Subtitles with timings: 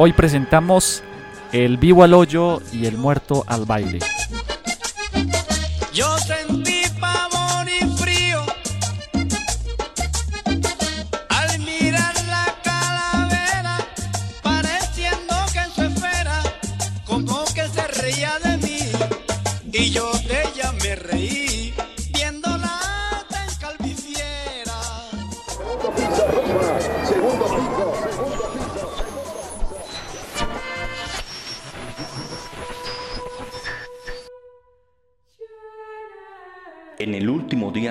[0.00, 1.02] Hoy presentamos
[1.50, 3.98] El vivo al hoyo y el muerto al baile.
[5.92, 6.06] Yo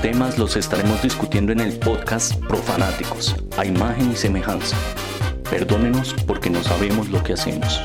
[0.00, 4.74] Temas los estaremos discutiendo en el podcast Profanáticos, a imagen y semejanza.
[5.50, 7.82] Perdónenos porque no sabemos lo que hacemos.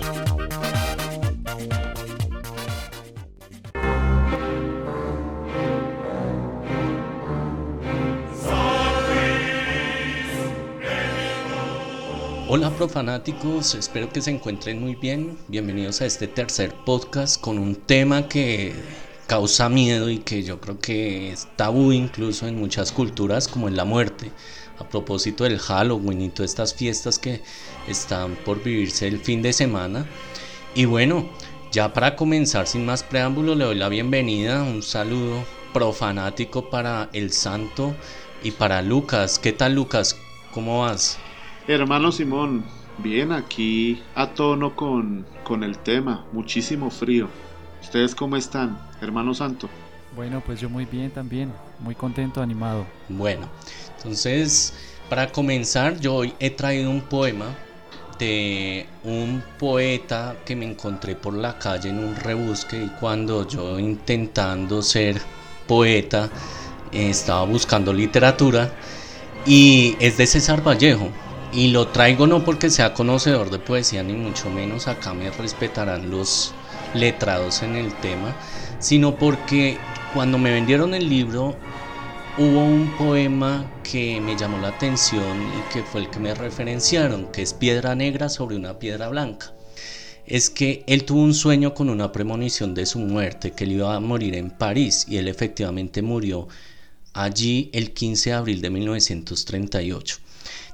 [12.48, 15.38] Hola profanáticos, espero que se encuentren muy bien.
[15.50, 18.74] Bienvenidos a este tercer podcast con un tema que
[19.28, 23.76] causa miedo y que yo creo que es tabú incluso en muchas culturas como en
[23.76, 24.32] la muerte.
[24.78, 27.42] A propósito del Halloween y todas estas fiestas que
[27.88, 30.06] están por vivirse el fin de semana.
[30.76, 31.30] Y bueno,
[31.72, 37.32] ya para comenzar sin más preámbulo le doy la bienvenida, un saludo profanático para el
[37.32, 37.96] santo
[38.44, 39.40] y para Lucas.
[39.40, 40.18] ¿Qué tal Lucas?
[40.54, 41.18] ¿Cómo vas?
[41.68, 42.66] Hermano Simón,
[42.98, 47.30] bien aquí a tono con, con el tema, muchísimo frío.
[47.86, 49.70] ¿Ustedes cómo están, hermano santo?
[50.16, 52.88] Bueno, pues yo muy bien también, muy contento, animado.
[53.08, 53.48] Bueno,
[53.96, 54.74] entonces
[55.08, 57.46] para comenzar yo hoy he traído un poema
[58.18, 63.78] de un poeta que me encontré por la calle en un rebusque y cuando yo
[63.78, 65.22] intentando ser
[65.68, 66.30] poeta
[66.92, 68.74] eh, estaba buscando literatura
[69.46, 71.10] y es de César Vallejo
[71.54, 76.10] y lo traigo no porque sea conocedor de poesía ni mucho menos acá me respetarán
[76.10, 76.56] los
[76.96, 78.36] letrados en el tema
[78.80, 79.78] sino porque
[80.14, 81.56] cuando me vendieron el libro
[82.38, 87.32] hubo un poema que me llamó la atención y que fue el que me referenciaron,
[87.32, 89.54] que es Piedra Negra sobre una piedra blanca.
[90.26, 93.96] Es que él tuvo un sueño con una premonición de su muerte, que él iba
[93.96, 96.48] a morir en París y él efectivamente murió
[97.14, 100.18] allí el 15 de abril de 1938.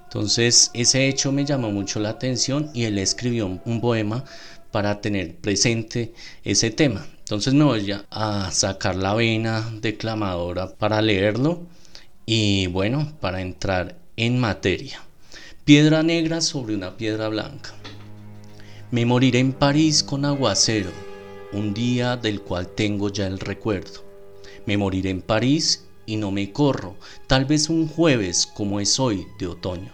[0.03, 4.25] Entonces ese hecho me llamó mucho la atención y él escribió un poema
[4.71, 7.05] para tener presente ese tema.
[7.19, 11.61] Entonces me voy a sacar la vena declamadora para leerlo
[12.25, 15.01] y bueno, para entrar en materia.
[15.65, 17.73] Piedra negra sobre una piedra blanca.
[18.91, 20.91] Me moriré en París con aguacero,
[21.53, 24.03] un día del cual tengo ya el recuerdo.
[24.65, 26.95] Me moriré en París y no me corro,
[27.27, 29.91] tal vez un jueves como es hoy de otoño.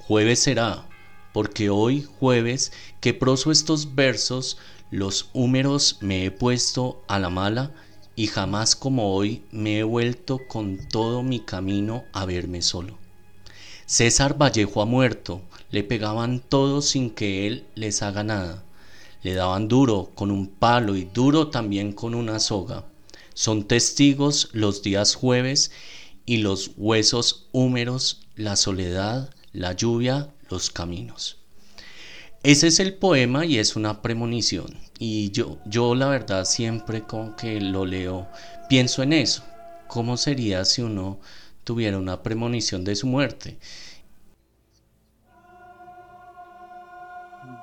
[0.00, 0.88] Jueves será,
[1.32, 4.58] porque hoy jueves que proso estos versos,
[4.90, 7.72] los húmeros me he puesto a la mala
[8.14, 12.98] y jamás como hoy me he vuelto con todo mi camino a verme solo.
[13.86, 18.64] César Vallejo ha muerto, le pegaban todos sin que él les haga nada.
[19.22, 22.84] Le daban duro con un palo y duro también con una soga.
[23.34, 25.70] Son testigos los días jueves
[26.26, 31.38] y los huesos húmeros, la soledad, la lluvia, los caminos.
[32.42, 34.66] Ese es el poema y es una premonición.
[34.98, 38.28] Y yo, yo la verdad siempre con que lo leo
[38.68, 39.44] pienso en eso.
[39.88, 41.18] ¿Cómo sería si uno
[41.64, 43.58] tuviera una premonición de su muerte?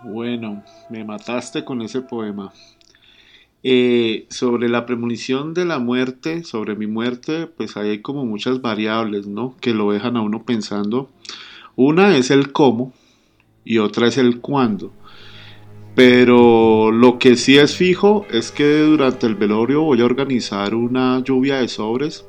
[0.03, 2.51] Bueno, me mataste con ese poema.
[3.61, 9.27] Eh, sobre la premonición de la muerte, sobre mi muerte, pues hay como muchas variables,
[9.27, 9.57] ¿no?
[9.59, 11.09] Que lo dejan a uno pensando.
[11.75, 12.93] Una es el cómo
[13.65, 14.93] y otra es el cuándo.
[15.95, 21.21] Pero lo que sí es fijo es que durante el velorio voy a organizar una
[21.23, 22.25] lluvia de sobres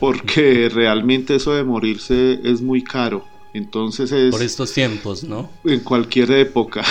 [0.00, 3.24] porque realmente eso de morirse es muy caro.
[3.54, 5.50] Entonces es Por estos tiempos, ¿no?
[5.64, 6.84] en cualquier época.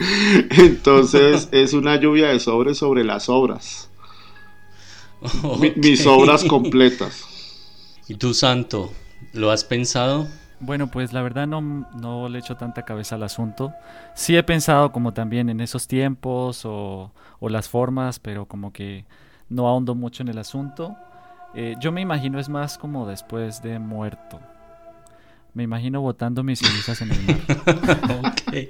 [0.50, 3.88] Entonces es una lluvia de sobres sobre las obras.
[5.60, 7.24] Mi- mis obras completas.
[8.08, 8.92] ¿Y tú, Santo,
[9.32, 10.28] lo has pensado?
[10.60, 13.72] Bueno, pues la verdad no, no le echo tanta cabeza al asunto.
[14.14, 19.04] Sí he pensado como también en esos tiempos o, las formas, pero como que
[19.48, 20.96] no ahondo mucho en el asunto.
[21.54, 24.40] Eh, yo me imagino es más como después de muerto.
[25.52, 27.36] Me imagino botando mis cenizas en el mar.
[28.26, 28.68] Ok.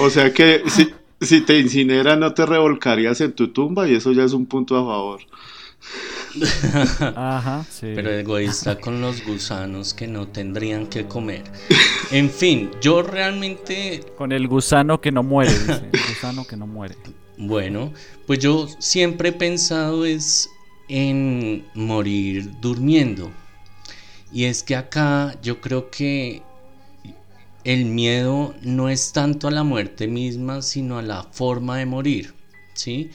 [0.00, 4.12] O sea que si, si te incineran no te revolcarías en tu tumba y eso
[4.12, 5.20] ya es un punto a favor.
[7.16, 7.92] Ajá, sí.
[7.94, 11.44] Pero egoísta con los gusanos que no tendrían que comer.
[12.10, 15.88] En fin, yo realmente Con el gusano que no muere, dice.
[15.92, 16.96] El gusano que no muere.
[17.36, 17.92] Bueno,
[18.26, 20.48] pues yo siempre he pensado es
[20.88, 23.30] en morir durmiendo.
[24.32, 26.42] Y es que acá yo creo que
[27.64, 32.34] el miedo no es tanto a la muerte misma, sino a la forma de morir,
[32.74, 33.10] ¿sí?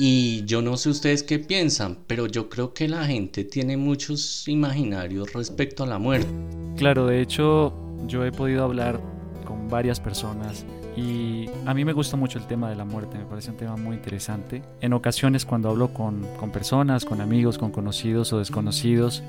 [0.00, 4.46] Y yo no sé ustedes qué piensan, pero yo creo que la gente tiene muchos
[4.46, 6.28] imaginarios respecto a la muerte.
[6.76, 7.72] Claro, de hecho,
[8.06, 9.00] yo he podido hablar
[9.44, 10.64] con varias personas
[10.96, 13.76] y a mí me gusta mucho el tema de la muerte, me parece un tema
[13.76, 14.62] muy interesante.
[14.80, 19.24] En ocasiones cuando hablo con, con personas, con amigos, con conocidos o desconocidos,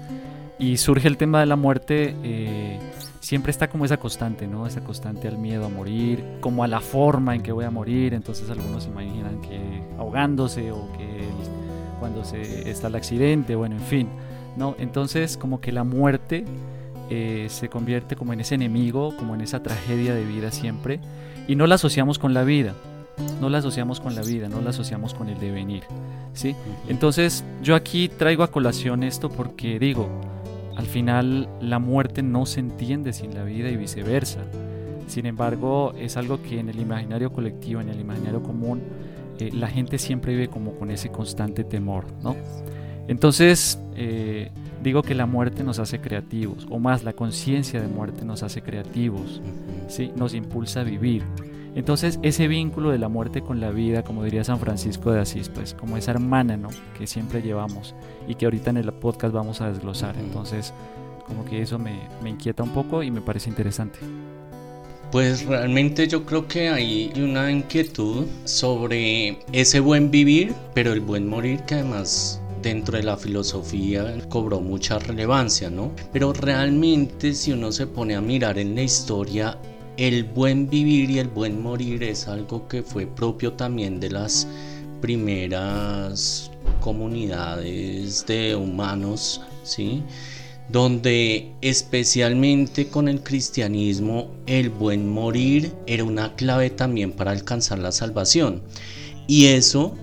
[0.60, 2.80] y surge el tema de la muerte, eh,
[3.20, 4.66] siempre está como esa constante, ¿no?
[4.66, 8.14] Esa constante al miedo a morir, como a la forma en que voy a morir,
[8.14, 11.28] entonces algunos se imaginan que ahogándose o que
[12.00, 14.08] cuando se está el accidente, bueno, en fin,
[14.58, 14.76] ¿no?
[14.80, 16.46] Entonces como que la muerte
[17.10, 21.00] eh, se convierte como en ese enemigo, como en esa tragedia de vida siempre,
[21.48, 22.74] y no la asociamos con la vida,
[23.42, 25.84] no la asociamos con la vida, no la asociamos con el devenir,
[26.34, 26.56] ¿sí?
[26.88, 30.08] Entonces yo aquí traigo a colación esto porque digo,
[30.80, 34.40] al final la muerte no se entiende sin la vida y viceversa.
[35.08, 38.82] Sin embargo, es algo que en el imaginario colectivo, en el imaginario común,
[39.40, 42.38] eh, la gente siempre vive como con ese constante temor, ¿no?
[43.10, 48.24] Entonces, eh, digo que la muerte nos hace creativos, o más, la conciencia de muerte
[48.24, 49.42] nos hace creativos,
[49.90, 50.14] ¿sí?
[50.16, 51.24] nos impulsa a vivir.
[51.76, 55.50] Entonces, ese vínculo de la muerte con la vida, como diría San Francisco de Asís,
[55.50, 56.70] pues como esa hermana, ¿no?
[56.98, 57.96] Que siempre llevamos
[58.28, 60.16] y que ahorita en el podcast vamos a desglosar.
[60.18, 60.74] Entonces,
[61.28, 64.00] como que eso me, me inquieta un poco y me parece interesante.
[65.12, 71.28] Pues realmente yo creo que hay una inquietud sobre ese buen vivir, pero el buen
[71.28, 75.92] morir que además dentro de la filosofía cobró mucha relevancia, ¿no?
[76.14, 79.58] Pero realmente si uno se pone a mirar en la historia,
[80.00, 84.48] el buen vivir y el buen morir es algo que fue propio también de las
[85.02, 86.50] primeras
[86.80, 90.02] comunidades de humanos, ¿sí?
[90.70, 97.92] donde especialmente con el cristianismo el buen morir era una clave también para alcanzar la
[97.92, 98.62] salvación.
[99.28, 99.98] Y eso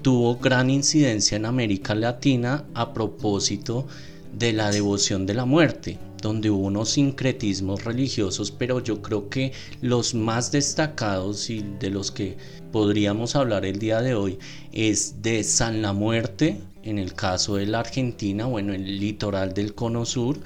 [0.00, 3.88] tuvo gran incidencia en América Latina a propósito
[4.32, 9.52] de la devoción de la muerte, donde hubo unos sincretismos religiosos, pero yo creo que
[9.80, 12.36] los más destacados y de los que
[12.72, 14.38] podríamos hablar el día de hoy
[14.72, 19.74] es de San la Muerte, en el caso de la Argentina, bueno, el litoral del
[19.74, 20.40] Cono Sur,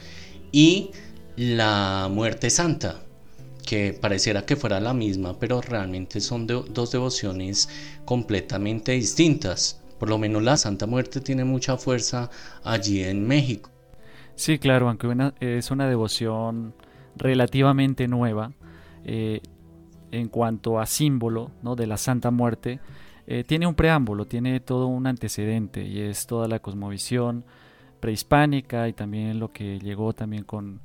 [0.52, 0.90] y
[1.36, 3.02] la Muerte Santa,
[3.64, 7.68] que pareciera que fuera la misma, pero realmente son dos devociones
[8.04, 9.80] completamente distintas.
[9.98, 12.30] Por lo menos la Santa Muerte tiene mucha fuerza
[12.62, 13.73] allí en México.
[14.34, 16.74] Sí, claro, aunque una- es una devoción
[17.16, 18.52] relativamente nueva
[19.04, 19.40] eh,
[20.10, 21.76] en cuanto a símbolo ¿no?
[21.76, 22.80] de la Santa Muerte,
[23.26, 27.44] eh, tiene un preámbulo, tiene todo un antecedente y es toda la cosmovisión
[28.00, 30.80] prehispánica y también lo que llegó también con,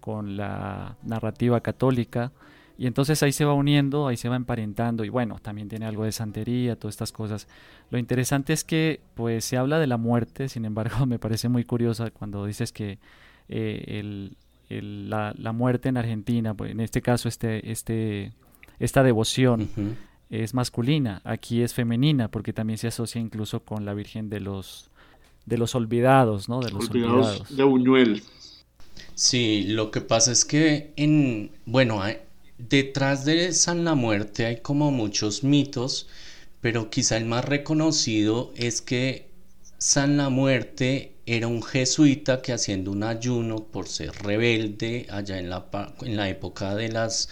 [0.00, 2.32] con la narrativa católica.
[2.78, 6.04] Y entonces ahí se va uniendo, ahí se va emparentando y bueno, también tiene algo
[6.04, 7.46] de santería, todas estas cosas.
[7.92, 11.62] Lo interesante es que pues se habla de la muerte, sin embargo me parece muy
[11.64, 12.98] curiosa cuando dices que
[13.48, 14.36] eh, el-
[14.70, 18.32] el- la, la muerte en Argentina, pues en este caso este, este,
[18.80, 19.68] esta devoción
[20.30, 24.88] es masculina, aquí es femenina porque también se asocia incluso con la Virgen de los
[25.44, 26.60] de los olvidados, ¿no?
[26.60, 27.56] De los Olvidados olvidados.
[27.56, 28.22] de Buñuel.
[29.14, 32.18] Sí, lo que pasa es que en, bueno, hay-
[32.58, 36.08] detrás de San la Muerte hay como muchos mitos,
[36.62, 39.26] pero quizá el más reconocido es que
[39.78, 45.50] San la Muerte era un jesuita que haciendo un ayuno por ser rebelde allá en
[45.50, 45.66] la,
[46.02, 47.28] en la época de las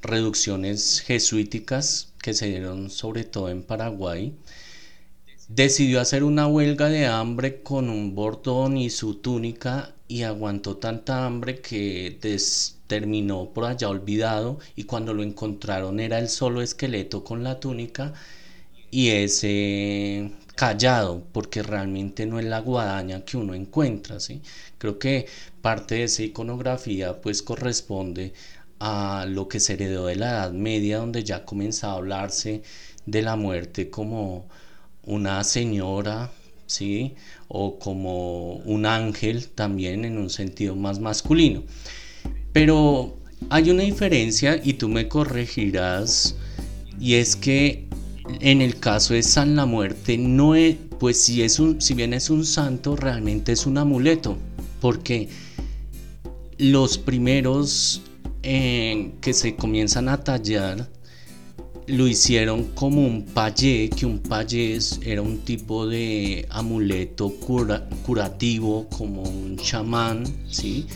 [0.00, 4.32] reducciones jesuíticas que se dieron sobre todo en Paraguay,
[5.48, 11.26] decidió hacer una huelga de hambre con un bordón y su túnica y aguantó tanta
[11.26, 12.16] hambre que
[12.86, 18.14] terminó por allá olvidado y cuando lo encontraron era el solo esqueleto con la túnica
[18.90, 24.42] y ese callado porque realmente no es la guadaña que uno encuentra ¿sí?
[24.78, 25.26] creo que
[25.62, 28.32] parte de esa iconografía pues corresponde
[28.80, 32.62] a lo que se heredó de la Edad Media donde ya comenzaba a hablarse
[33.06, 34.46] de la muerte como
[35.08, 36.30] una señora,
[36.66, 37.14] ¿sí?
[37.48, 41.62] O como un ángel también en un sentido más masculino.
[42.52, 43.16] Pero
[43.48, 46.36] hay una diferencia y tú me corregirás
[47.00, 47.87] y es que
[48.40, 52.12] en el caso de San la Muerte no es, pues si es un si bien
[52.12, 54.36] es un santo realmente es un amuleto
[54.80, 55.28] porque
[56.58, 58.02] los primeros
[58.42, 60.88] eh, que se comienzan a tallar
[61.88, 67.32] lo hicieron como un payé, que un payé era un tipo de amuleto
[68.04, 70.86] curativo, como un chamán, ¿sí?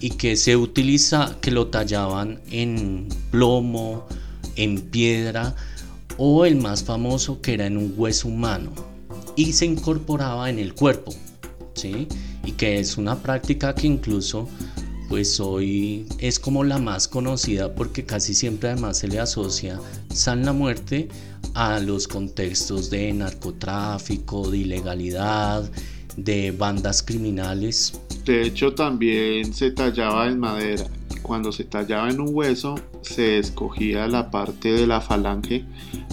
[0.00, 4.06] Y que se utiliza, que lo tallaban en plomo,
[4.56, 5.54] en piedra,
[6.22, 8.72] o el más famoso que era en un hueso humano,
[9.36, 11.14] y se incorporaba en el cuerpo,
[11.72, 12.08] ¿sí?
[12.44, 14.46] Y que es una práctica que incluso
[15.08, 19.80] pues hoy es como la más conocida porque casi siempre además se le asocia
[20.12, 21.08] San la Muerte
[21.54, 25.68] a los contextos de narcotráfico, de ilegalidad,
[26.18, 27.98] de bandas criminales.
[28.26, 30.84] De hecho también se tallaba en madera.
[31.22, 35.64] Cuando se tallaba en un hueso se escogía la parte de la falange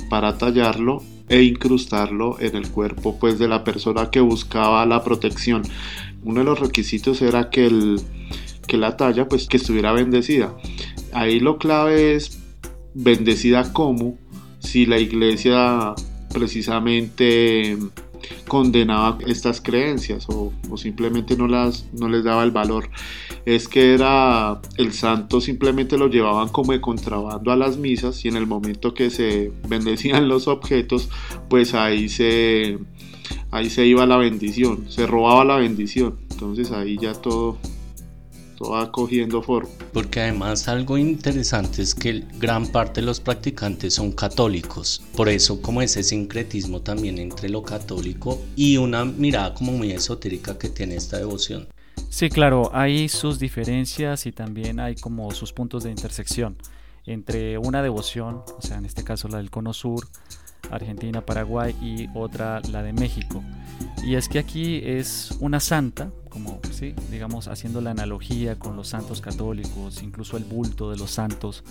[0.09, 5.63] para tallarlo e incrustarlo en el cuerpo pues de la persona que buscaba la protección.
[6.23, 8.01] Uno de los requisitos era que el
[8.67, 10.55] que la talla pues que estuviera bendecida.
[11.13, 12.39] Ahí lo clave es
[12.93, 14.17] bendecida como
[14.59, 15.93] si la iglesia
[16.33, 17.77] precisamente
[18.47, 22.89] condenaba estas creencias o, simplemente no las no les daba el valor.
[23.45, 28.27] Es que era el santo simplemente lo llevaban como de contrabando a las misas y
[28.27, 31.09] en el momento que se bendecían los objetos
[31.49, 32.77] pues ahí se
[33.51, 36.17] ahí se iba la bendición se robaba la bendición.
[36.31, 37.57] Entonces ahí ya todo
[38.65, 39.69] va cogiendo forma.
[39.93, 45.61] Porque además algo interesante es que gran parte de los practicantes son católicos, por eso
[45.61, 50.95] como ese sincretismo también entre lo católico y una mirada como muy esotérica que tiene
[50.95, 51.67] esta devoción.
[52.09, 56.57] Sí, claro, hay sus diferencias y también hay como sus puntos de intersección
[57.05, 60.07] entre una devoción, o sea, en este caso la del Cono Sur,
[60.71, 63.43] Argentina, Paraguay y otra la de México.
[64.03, 66.93] Y es que aquí es una santa, como ¿sí?
[67.11, 71.63] digamos haciendo la analogía con los santos católicos, incluso el bulto de los santos.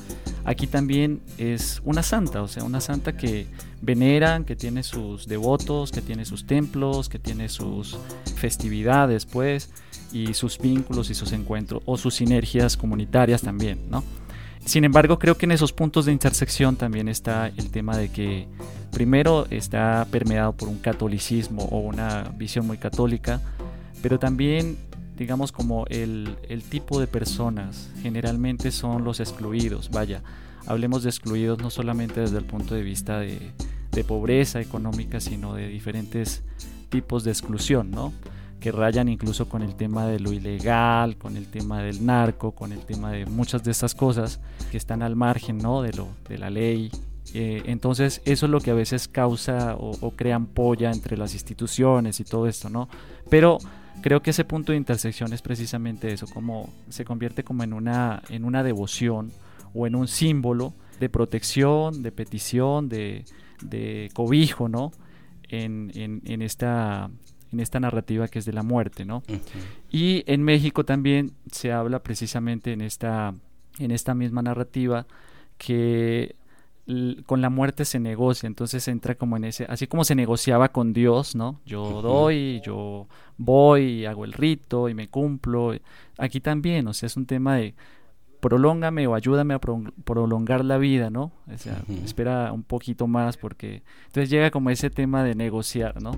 [0.44, 3.46] Aquí también es una santa, o sea, una santa que
[3.80, 7.96] veneran, que tiene sus devotos, que tiene sus templos, que tiene sus
[8.36, 9.70] festividades, pues,
[10.12, 14.02] y sus vínculos y sus encuentros, o sus sinergias comunitarias también, ¿no?
[14.66, 18.48] Sin embargo, creo que en esos puntos de intersección también está el tema de que
[18.90, 23.40] primero está permeado por un catolicismo o una visión muy católica,
[24.02, 24.76] pero también
[25.16, 26.36] digamos como el,
[26.68, 30.22] tipo de personas generalmente son los excluidos, vaya,
[30.66, 33.52] hablemos de excluidos no solamente desde el punto de vista de,
[33.92, 36.42] de pobreza económica, sino de diferentes
[36.88, 38.12] tipos de exclusión, ¿no?
[38.66, 42.72] Que rayan incluso con el tema de lo ilegal, con el tema del narco, con
[42.72, 44.40] el tema de muchas de estas cosas
[44.72, 45.82] que están al margen ¿no?
[45.82, 46.90] de, lo, de la ley.
[47.32, 51.32] Eh, entonces eso es lo que a veces causa o, o, crea ampolla entre las
[51.34, 52.88] instituciones y todo esto, ¿no?
[53.30, 53.58] Pero
[54.02, 58.20] creo que ese punto de intersección es precisamente eso, como se convierte como en una,
[58.30, 59.30] en una devoción
[59.74, 64.90] o en un símbolo de protección, de petición, de, cobijo, ¿no?
[65.48, 67.08] En, en, esta,
[67.52, 69.22] en esta narrativa que es de la muerte, ¿no?
[69.90, 73.34] Y en México también se habla precisamente en esta,
[73.78, 75.06] en esta misma narrativa
[75.58, 76.36] que
[77.24, 80.92] con la muerte se negocia, entonces entra como en ese, así como se negociaba con
[80.92, 81.60] Dios, ¿no?
[81.66, 85.74] Yo doy, yo voy, hago el rito y me cumplo.
[86.16, 87.74] Aquí también, o sea, es un tema de
[88.40, 91.32] prolóngame o ayúdame a prolongar la vida, ¿no?
[91.52, 96.12] O sea, espera un poquito más porque entonces llega como ese tema de negociar, ¿no?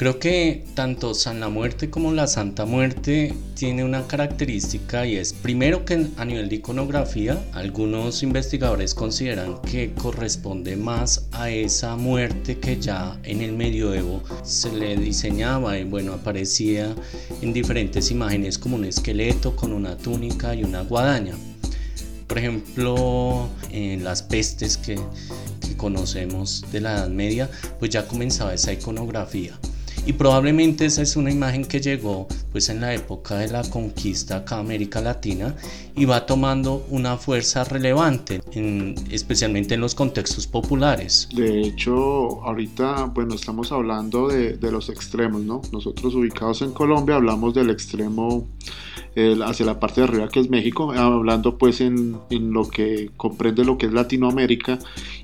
[0.00, 5.34] Creo que tanto San la Muerte como la Santa Muerte tiene una característica y es
[5.34, 12.58] primero que a nivel de iconografía algunos investigadores consideran que corresponde más a esa muerte
[12.58, 16.94] que ya en el medioevo se le diseñaba y bueno aparecía
[17.42, 21.34] en diferentes imágenes como un esqueleto con una túnica y una guadaña.
[22.26, 24.98] Por ejemplo, en las pestes que,
[25.60, 29.58] que conocemos de la Edad Media, pues ya comenzaba esa iconografía.
[30.06, 34.38] Y probablemente esa es una imagen que llegó pues en la época de la conquista
[34.38, 35.54] acá a América Latina
[35.94, 41.28] y va tomando una fuerza relevante, en- especialmente en los contextos populares.
[41.34, 45.62] De hecho, ahorita, bueno, estamos hablando de, de los extremos, ¿no?
[45.72, 48.48] Nosotros ubicados en Colombia hablamos del extremo
[49.44, 53.64] hacia la parte de arriba que es México, hablando pues en, en lo que comprende
[53.64, 54.78] lo que es Latinoamérica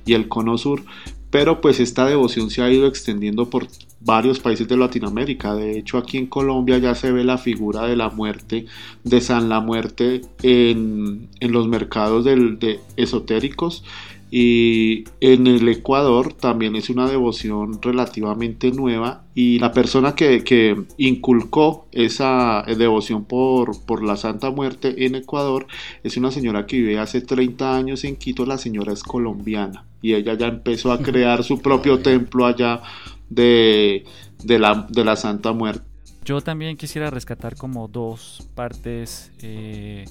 [0.04, 0.82] y el cono sur,
[1.30, 3.68] pero pues esta devoción se ha ido extendiendo por
[4.00, 5.54] varios países de Latinoamérica.
[5.54, 8.66] De hecho, aquí en Colombia ya se ve la figura de la muerte,
[9.04, 13.84] de San la Muerte en, en los mercados de esotéricos.
[14.30, 20.84] Y en el Ecuador también es una devoción relativamente nueva y la persona que, que
[20.96, 25.68] inculcó esa devoción por, por la Santa Muerte en Ecuador
[26.02, 29.84] es una señora que vive hace 30 años en Quito, la señora es colombiana.
[30.02, 32.82] Y ella ya empezó a crear su propio templo allá
[33.30, 34.04] de,
[34.42, 35.84] de, la, de la Santa Muerte.
[36.24, 40.06] Yo también quisiera rescatar como dos partes eh,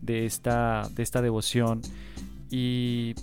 [0.00, 1.80] de, esta, de esta devoción.
[2.50, 3.14] Y,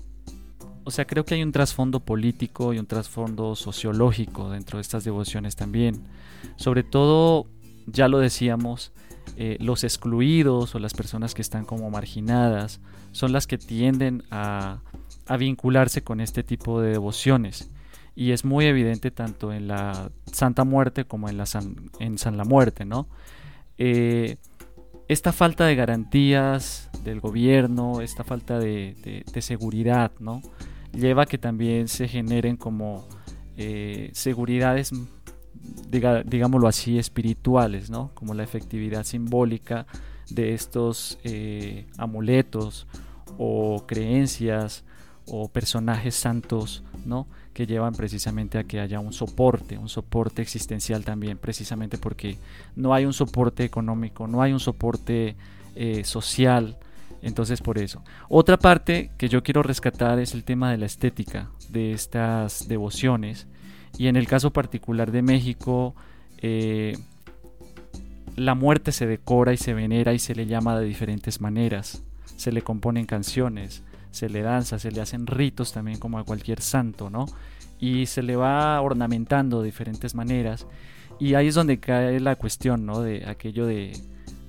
[0.88, 5.03] o sea, creo que hay un trasfondo político y un trasfondo sociológico dentro de estas
[5.03, 6.03] devociones también.
[6.56, 7.46] Sobre todo,
[7.88, 8.94] ya lo decíamos,
[9.36, 12.79] eh, los excluidos o las personas que están como marginadas
[13.12, 14.79] son las que tienden a,
[15.27, 17.70] a vincularse con este tipo de devociones
[18.15, 22.38] y es muy evidente tanto en la Santa Muerte como en, la San, en San
[22.38, 23.08] la Muerte, ¿no?
[23.77, 24.38] Eh,
[25.08, 30.41] esta falta de garantías del gobierno, esta falta de, de- de seguridad, ¿no?
[30.98, 33.08] Lleva a que también se generen como
[33.56, 34.92] eh, seguridades,
[35.92, 38.12] diga- digámoslo así, espirituales, ¿no?
[38.16, 39.86] Como la efectividad simbólica
[40.30, 42.88] de estos eh, amuletos
[43.38, 44.84] o creencias
[45.27, 47.28] o personajes santos, ¿no?
[47.54, 52.38] Que llevan precisamente a que haya un soporte, un soporte existencial también, precisamente porque
[52.76, 55.36] no hay un soporte económico, no hay un soporte
[55.76, 56.78] eh, social,
[57.21, 58.03] entonces por eso.
[58.30, 63.47] Otra parte que yo quiero rescatar es el tema de la estética de estas devociones
[63.97, 65.95] y en el caso particular de México,
[66.39, 66.97] eh,
[68.36, 72.03] la muerte se decora y se venera y se le llama de diferentes maneras,
[72.36, 76.62] se le componen canciones, se le danza, se le hacen ritos también como a cualquier
[76.62, 77.25] santo, ¿no?
[77.80, 80.67] Y se le va ornamentando de diferentes maneras.
[81.19, 83.01] Y ahí es donde cae la cuestión, ¿no?
[83.01, 83.99] De aquello de,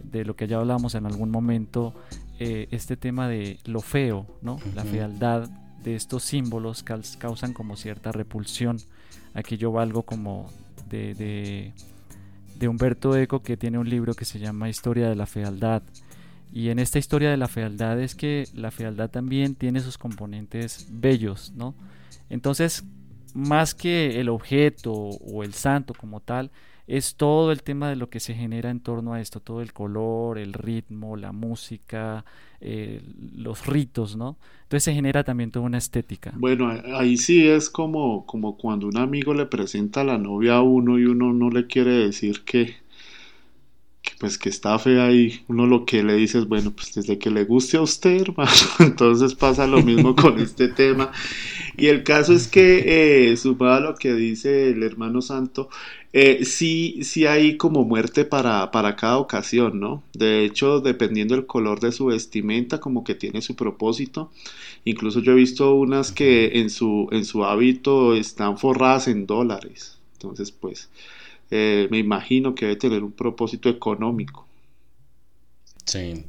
[0.05, 1.95] de lo que ya hablamos en algún momento,
[2.39, 4.59] eh, este tema de lo feo, ¿no?
[4.75, 5.49] La fealdad
[5.83, 8.79] de estos símbolos caus- causan como cierta repulsión.
[9.35, 10.51] Aquí yo valgo como
[10.89, 11.73] de, de,
[12.59, 15.83] de Humberto Eco que tiene un libro que se llama Historia de la Fealdad.
[16.53, 20.87] Y en esta historia de la fealdad es que la fealdad también tiene sus componentes
[20.91, 21.75] bellos, ¿no?
[22.31, 22.85] Entonces,
[23.35, 26.51] más que el objeto o el santo como tal,
[26.89, 29.75] es todo el tema de lo que se genera en torno a esto, todo el
[29.75, 32.25] color, el ritmo, la música,
[32.63, 33.03] eh,
[33.37, 34.39] los ritos, ¿no?
[34.63, 36.33] Entonces se genera también toda una estética.
[36.37, 40.63] Bueno, ahí sí es como, como cuando un amigo le presenta a la novia a
[40.63, 42.77] uno y uno no le quiere decir que,
[44.09, 47.19] que, pues que está fea y uno lo que le dice es, bueno, pues desde
[47.19, 51.13] que le guste a usted, hermano, entonces pasa lo mismo con este tema.
[51.77, 55.69] Y el caso es que, eh, sumado a lo que dice el hermano santo,
[56.13, 60.03] eh, sí, sí hay como muerte para, para cada ocasión, ¿no?
[60.15, 64.31] De hecho, dependiendo del color de su vestimenta, como que tiene su propósito.
[64.85, 69.99] Incluso yo he visto unas que en su, en su hábito están forradas en dólares.
[70.15, 70.89] Entonces, pues,
[71.51, 74.47] eh, me imagino que debe tener un propósito económico.
[75.87, 76.25] Sí.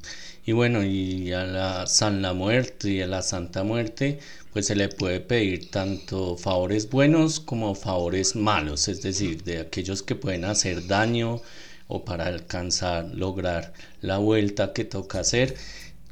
[0.46, 4.20] Y bueno, y a la San la Muerte y a la Santa Muerte,
[4.54, 10.02] pues se le puede pedir tanto favores buenos como favores malos, es decir, de aquellos
[10.02, 11.42] que pueden hacer daño
[11.88, 15.56] o para alcanzar, lograr la vuelta que toca hacer,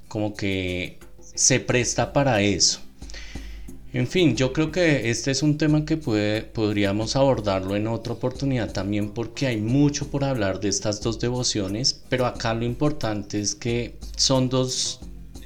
[0.08, 2.82] como que se presta para eso.
[3.94, 8.74] En fin, yo creo que este es un tema que podríamos abordarlo en otra oportunidad
[8.74, 13.56] también porque hay mucho por hablar de estas dos devociones, pero acá lo importante es
[13.56, 15.00] que son dos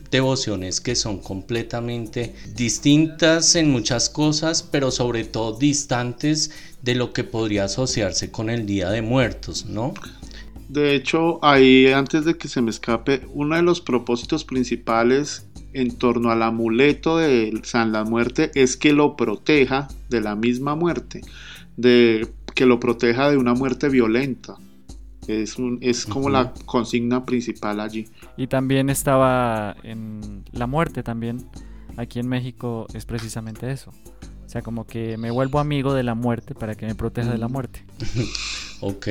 [0.10, 6.52] devociones que son completamente distintas en muchas cosas, pero sobre todo distantes
[6.82, 9.94] de lo que podría asociarse con el Día de Muertos, ¿no?
[10.68, 15.98] De hecho, ahí antes de que se me escape, uno de los propósitos principales en
[15.98, 21.22] torno al amuleto de San la Muerte es que lo proteja de la misma muerte,
[21.78, 24.56] de que lo proteja de una muerte violenta.
[25.28, 28.08] Es, un, es como la consigna principal allí.
[28.38, 31.46] Y también estaba en la muerte también
[31.98, 33.92] aquí en México es precisamente eso.
[34.46, 37.38] O sea, como que me vuelvo amigo de la muerte para que me proteja de
[37.38, 37.84] la muerte.
[38.84, 39.10] Ok,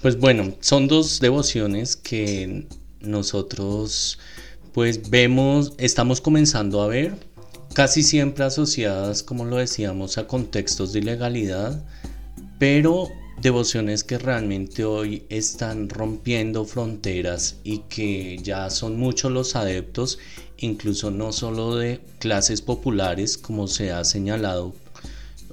[0.00, 2.66] pues bueno, son dos devociones que
[3.02, 4.18] nosotros
[4.76, 7.16] pues vemos, estamos comenzando a ver,
[7.72, 11.82] casi siempre asociadas, como lo decíamos, a contextos de ilegalidad,
[12.58, 13.08] pero
[13.40, 20.18] devociones que realmente hoy están rompiendo fronteras y que ya son muchos los adeptos,
[20.58, 24.74] incluso no solo de clases populares, como se ha señalado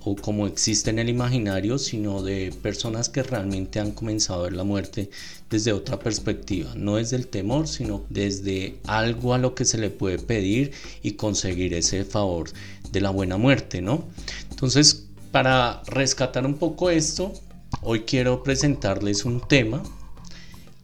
[0.03, 4.53] o como existe en el imaginario, sino de personas que realmente han comenzado a ver
[4.53, 5.09] la muerte
[5.53, 9.91] desde otra perspectiva, no desde el temor, sino desde algo a lo que se le
[9.91, 10.71] puede pedir
[11.03, 12.49] y conseguir ese favor
[12.91, 14.03] de la buena muerte, ¿no?
[14.49, 17.33] Entonces, para rescatar un poco esto,
[17.83, 19.83] hoy quiero presentarles un tema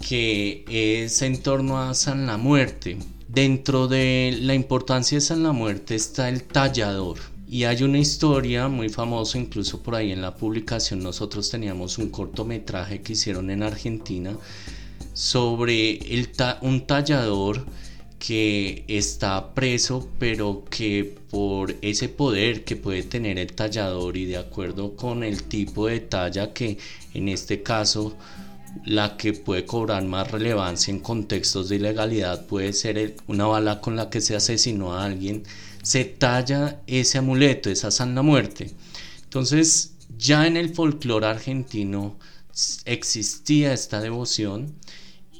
[0.07, 2.99] que es en torno a San la Muerte.
[3.27, 7.17] Dentro de la importancia de San la Muerte está el tallador.
[7.51, 10.99] Y hay una historia muy famosa, incluso por ahí en la publicación.
[10.99, 14.37] Nosotros teníamos un cortometraje que hicieron en Argentina
[15.13, 16.29] sobre el
[16.61, 17.65] un tallador
[18.19, 24.37] que está preso, pero que por ese poder que puede tener el tallador y de
[24.37, 26.77] acuerdo con el tipo de talla que
[27.15, 28.15] en este caso
[28.85, 33.95] la que puede cobrar más relevancia en contextos de ilegalidad puede ser una bala con
[33.95, 35.43] la que se asesinó a alguien
[35.81, 38.71] se talla ese amuleto, esa santa muerte.
[39.23, 42.17] Entonces, ya en el folclore argentino
[42.85, 44.75] existía esta devoción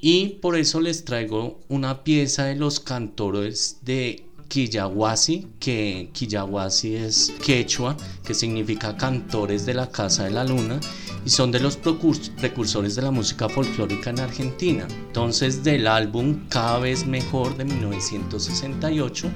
[0.02, 7.34] y por eso les traigo una pieza de los cantores de Quillahuasi, que Quillahuasi es
[7.46, 10.80] quechua, que significa cantores de la Casa de la Luna,
[11.26, 14.88] y son de los precursores de la música folclórica en Argentina.
[15.08, 19.30] Entonces, del álbum Cada vez mejor de 1968,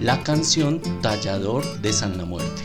[0.00, 2.62] la canción Tallador de San la Muerte.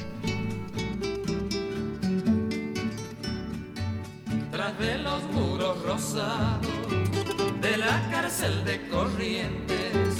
[4.51, 6.67] Tras de los muros rosados
[7.61, 10.17] de la cárcel de Corrientes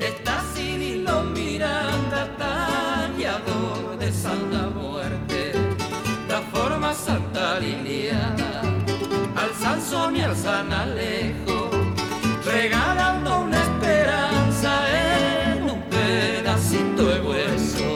[0.00, 4.57] está Cirilo Miranda, tallador de San
[7.08, 8.52] santa liliana
[9.42, 11.70] al Sansón y al San Alejo,
[12.44, 14.72] regalando una esperanza
[15.06, 17.88] en un pedacito de hueso.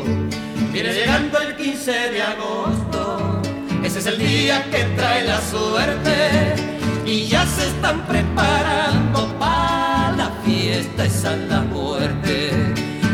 [0.73, 3.43] Viene llegando el 15 de agosto,
[3.85, 6.55] ese es el día que trae la suerte
[7.05, 12.51] y ya se están preparando para la fiesta esa la muerte.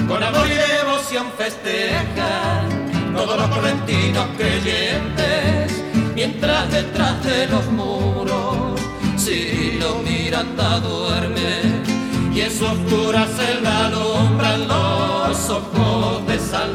[0.07, 5.88] Con amor y devoción festejan todos los correntinos creyentes,
[6.19, 8.81] mientras detrás de los muros
[9.17, 11.61] Cirilo Miranda duerme
[12.35, 16.69] y en su oscura celda alumbran los ojos de San.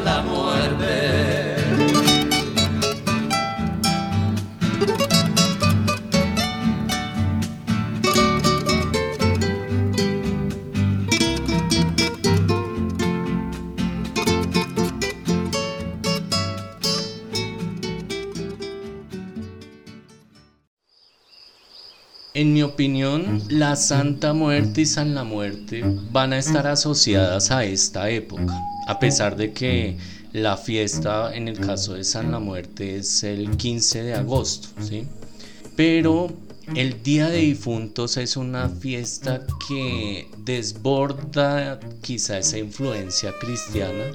[22.36, 27.64] En mi opinión, la Santa Muerte y San la Muerte van a estar asociadas a
[27.64, 29.96] esta época, a pesar de que
[30.32, 35.06] la fiesta en el caso de San la Muerte es el 15 de agosto, ¿sí?
[35.76, 36.32] Pero
[36.74, 44.06] el Día de Difuntos es una fiesta que desborda quizá esa influencia cristiana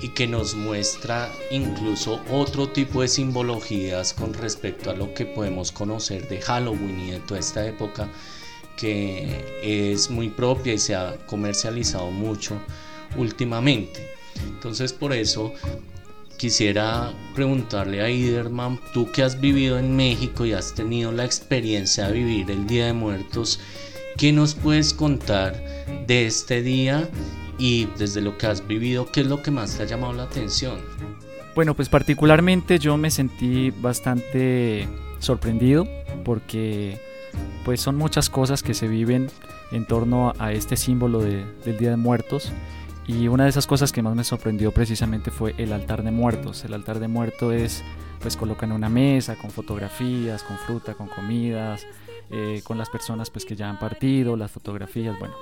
[0.00, 5.72] y que nos muestra incluso otro tipo de simbologías con respecto a lo que podemos
[5.72, 8.08] conocer de Halloween y de toda esta época
[8.76, 12.60] que es muy propia y se ha comercializado mucho
[13.16, 14.14] últimamente.
[14.46, 15.52] Entonces por eso
[16.36, 22.06] quisiera preguntarle a Iderman, tú que has vivido en México y has tenido la experiencia
[22.06, 23.58] de vivir el Día de Muertos,
[24.16, 25.60] ¿qué nos puedes contar
[26.06, 27.08] de este día
[27.58, 30.24] y desde lo que has vivido, qué es lo que más te ha llamado la
[30.24, 30.78] atención?
[31.54, 35.86] Bueno, pues particularmente yo me sentí bastante sorprendido
[36.24, 37.00] porque
[37.64, 39.28] pues son muchas cosas que se viven
[39.72, 42.52] en torno a este símbolo de- del Día de Muertos
[43.06, 46.64] y una de esas cosas que más me sorprendió precisamente fue el altar de muertos.
[46.64, 47.84] El altar de muertos es
[48.20, 51.86] pues colocan una mesa con fotografías, con fruta, con comidas,
[52.30, 55.34] eh, con las personas pues que ya han partido, las fotografías, bueno.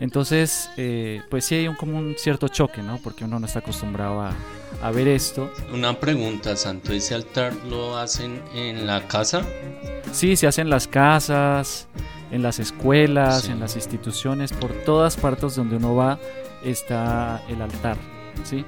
[0.00, 2.98] Entonces, eh, pues sí hay un, como un cierto choque, ¿no?
[2.98, 4.32] Porque uno no está acostumbrado a,
[4.82, 5.50] a ver esto.
[5.72, 9.42] Una pregunta, Santo, ¿ese altar lo hacen en la casa?
[10.12, 11.88] Sí, se hace en las casas,
[12.30, 13.52] en las escuelas, Sí.
[13.52, 16.18] en las instituciones, por todas partes donde uno va
[16.64, 17.96] está el altar,
[18.44, 18.64] ¿sí?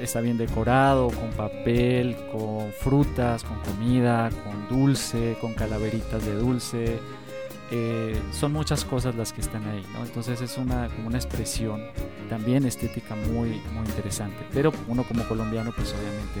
[0.00, 6.98] Está bien decorado, con papel, con frutas, con comida, con dulce, con calaveritas de dulce.
[7.72, 10.04] Eh, son muchas cosas las que están ahí, ¿no?
[10.04, 11.82] Entonces es una, como una expresión
[12.28, 14.44] también estética muy, muy interesante.
[14.52, 16.40] Pero uno como colombiano, pues obviamente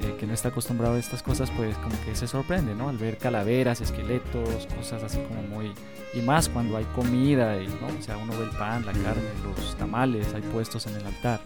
[0.00, 2.88] eh, que no está acostumbrado a estas cosas, pues como que se sorprende, ¿no?
[2.88, 5.72] Al ver calaveras, esqueletos, cosas así como muy...
[6.14, 7.86] Y más cuando hay comida, y, ¿no?
[7.98, 11.40] O sea, uno ve el pan, la carne, los tamales, hay puestos en el altar,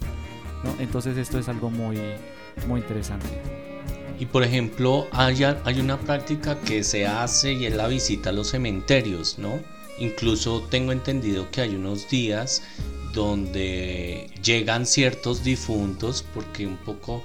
[0.63, 0.75] ¿no?
[0.79, 1.99] Entonces esto es algo muy,
[2.67, 3.58] muy interesante.
[4.19, 8.31] Y por ejemplo, hay, a- hay una práctica que se hace y es la visita
[8.31, 9.61] a los cementerios, ¿no?
[9.99, 12.63] Incluso tengo entendido que hay unos días
[13.15, 17.23] donde llegan ciertos difuntos porque un poco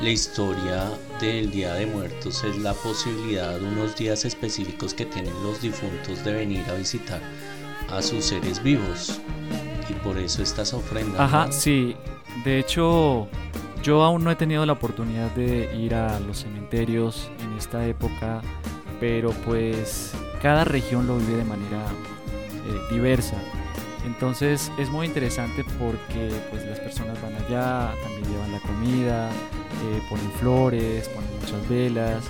[0.00, 5.34] la historia del Día de Muertos es la posibilidad de unos días específicos que tienen
[5.42, 7.20] los difuntos de venir a visitar
[7.90, 9.20] a sus seres vivos.
[9.88, 11.20] Y por eso estas ofrendas.
[11.20, 11.52] Ajá, ¿no?
[11.52, 11.94] sí.
[12.44, 13.28] De hecho,
[13.82, 18.40] yo aún no he tenido la oportunidad de ir a los cementerios en esta época,
[19.00, 21.84] pero pues cada región lo vive de manera
[22.66, 23.36] eh, diversa.
[24.06, 30.02] Entonces es muy interesante porque pues las personas van allá, también llevan la comida, eh,
[30.08, 32.24] ponen flores, ponen muchas velas,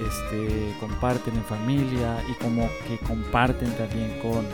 [0.00, 4.46] este, comparten en familia y como que comparten también con,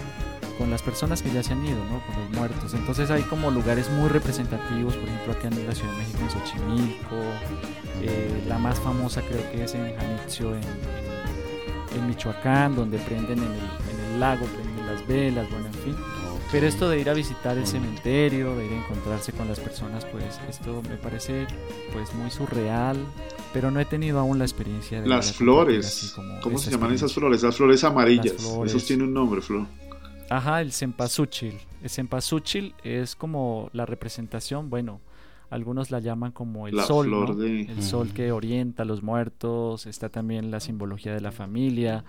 [0.58, 2.00] con las personas que ya se han ido, ¿no?
[2.06, 2.74] Con los muertos.
[2.74, 6.30] Entonces hay como lugares muy representativos, por ejemplo acá en la Ciudad de México, en
[6.30, 7.16] Xochimilco,
[8.02, 13.38] eh, la más famosa creo que es en Janitzio, en, en- en Michoacán, donde prenden
[13.38, 15.96] en el, en el lago, prenden las velas, bueno, en fin.
[16.50, 20.04] Pero esto de ir a visitar el cementerio, de ir a encontrarse con las personas,
[20.06, 21.46] pues esto me parece
[21.92, 22.96] pues muy surreal,
[23.54, 26.12] pero no he tenido aún la experiencia de Las flores.
[26.14, 27.42] como ¿Cómo se llaman esas flores?
[27.42, 28.34] Las flores amarillas.
[28.34, 28.74] Las flores.
[28.74, 29.66] Esos tienen un nombre, Flo.
[30.36, 31.58] Ajá, el cempasúchil.
[31.82, 35.00] El cempasúchil es como la representación, bueno,
[35.50, 37.34] algunos la llaman como el La sol, flor ¿no?
[37.34, 42.04] de- El sol que orienta a los muertos, está también la simbología de la familia.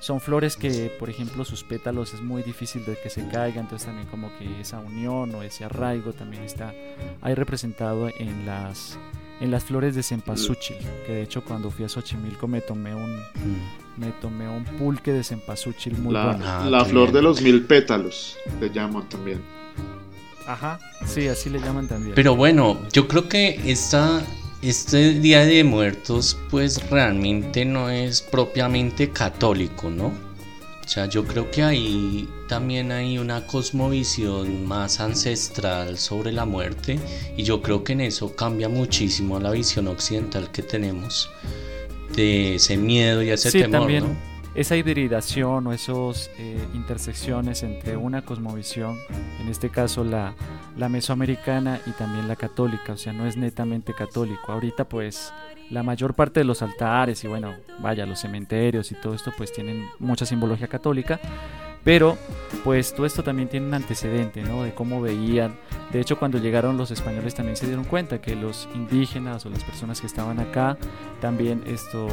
[0.00, 3.86] Son flores que, por ejemplo, sus pétalos es muy difícil de que se caigan, entonces
[3.86, 6.74] también como que esa unión o ese arraigo también está
[7.20, 8.98] ahí representado en las
[9.40, 13.16] en las flores de cempasúchil, que de hecho cuando fui a Xochimilco me tomé un
[13.18, 14.00] Mm.
[14.00, 16.44] me tomé un pulque de cempasúchil muy La, bueno.
[16.46, 17.14] Ah, la flor bien.
[17.14, 19.40] de los mil pétalos, le llaman también.
[20.46, 22.14] Ajá, sí, así le llaman también.
[22.14, 24.22] Pero bueno, yo creo que esta,
[24.62, 30.12] este Día de Muertos pues realmente no es propiamente católico, ¿no?
[30.88, 36.98] O sea, yo creo que ahí también hay una cosmovisión más ancestral sobre la muerte
[37.36, 41.28] y yo creo que en eso cambia muchísimo la visión occidental que tenemos
[42.16, 44.37] de ese miedo y ese sí, temor, también ¿no?
[44.58, 46.30] Esa hibridación o esas
[46.74, 48.98] intersecciones entre una cosmovisión,
[49.40, 50.34] en este caso la,
[50.76, 54.50] la mesoamericana y también la católica, o sea, no es netamente católico.
[54.50, 55.32] Ahorita pues
[55.70, 59.52] la mayor parte de los altares y bueno, vaya, los cementerios y todo esto pues
[59.52, 61.20] tienen mucha simbología católica,
[61.84, 62.16] pero
[62.64, 64.62] pues todo esto también tiene un antecedente, ¿no?
[64.62, 65.56] De cómo veían.
[65.92, 69.64] De hecho, cuando llegaron los españoles también se dieron cuenta que los indígenas o las
[69.64, 70.76] personas que estaban acá
[71.20, 72.08] también esto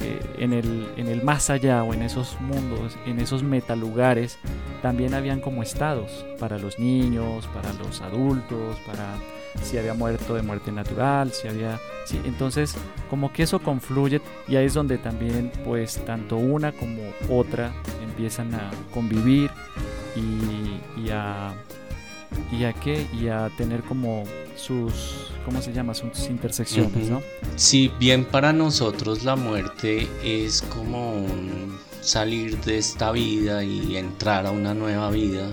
[0.00, 4.38] eh, en, el, en el más allá o en esos mundos, en esos metalugares,
[4.82, 9.16] también habían como estados para los niños, para los adultos, para
[9.62, 11.80] si había muerto de muerte natural, si había...
[12.06, 12.74] Sí, entonces
[13.08, 18.54] como que eso confluye y ahí es donde también pues tanto una como otra empiezan
[18.54, 19.50] a convivir
[20.16, 21.54] y, y a...
[22.50, 23.06] ¿Y a qué?
[23.12, 24.24] Y a tener como
[24.56, 25.94] sus, ¿cómo se llama?
[25.94, 27.08] Sus intersecciones.
[27.08, 27.22] ¿no?
[27.54, 34.46] Si bien para nosotros la muerte es como un salir de esta vida y entrar
[34.46, 35.46] a una nueva vida,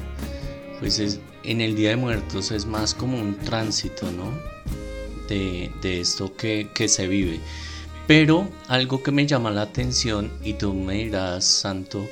[0.79, 4.31] pues es, en el Día de Muertos es más como un tránsito, ¿no?
[5.27, 7.39] De, esto que, se vive.
[8.05, 12.05] Pero algo que me llama la atención, y tú me dirás, Santo,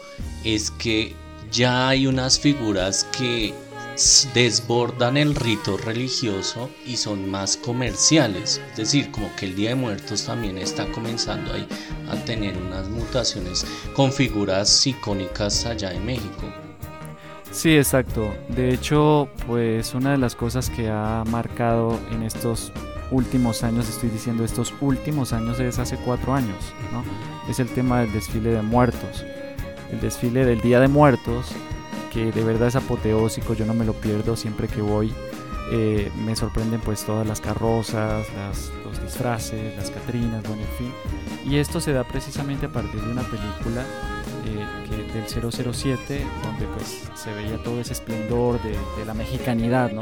[0.45, 1.13] es que
[1.51, 3.53] ya hay unas figuras que
[4.33, 8.61] desbordan el rito religioso y son más comerciales.
[8.71, 11.67] Es decir, como que el Día de Muertos también está comenzando ahí
[12.09, 16.68] a tener unas mutaciones con figuras icónicas allá en México.
[17.51, 18.33] Sí, exacto.
[18.49, 22.71] De hecho, pues una de las cosas que ha marcado en estos
[23.11, 27.03] últimos años, estoy diciendo estos últimos años, es hace cuatro años, ¿no?
[27.49, 29.25] Es el tema del desfile de muertos.
[29.91, 31.47] El desfile del Día de Muertos
[32.13, 35.11] que de verdad es apoteósico, yo no me lo pierdo siempre que voy.
[35.71, 40.91] Eh, me sorprenden pues todas las carrozas, las- los disfraces, las catrinas, bueno, en fin.
[41.51, 43.83] Y esto se da precisamente a partir de una película
[44.45, 49.91] eh, que- del 007, donde pues se veía todo ese esplendor de, de la mexicanidad,
[49.91, 50.01] ¿no?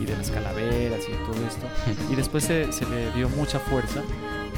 [0.00, 1.66] Y de las calaveras y todo esto.
[2.12, 4.02] Y después se, se le dio mucha fuerza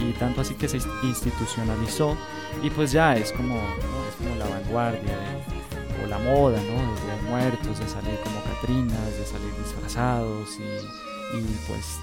[0.00, 2.16] y tanto así que se institucionalizó
[2.62, 3.60] y pues ya es como, ¿no?
[3.60, 6.72] es como la vanguardia de- o la moda, ¿no?
[6.94, 11.98] De Días muertos, de salir como Catrinas, de salir disfrazados y, y pues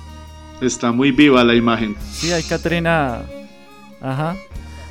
[0.61, 1.95] Está muy viva la imagen.
[2.11, 3.23] Sí, hay Catrina.
[3.99, 4.35] Ajá.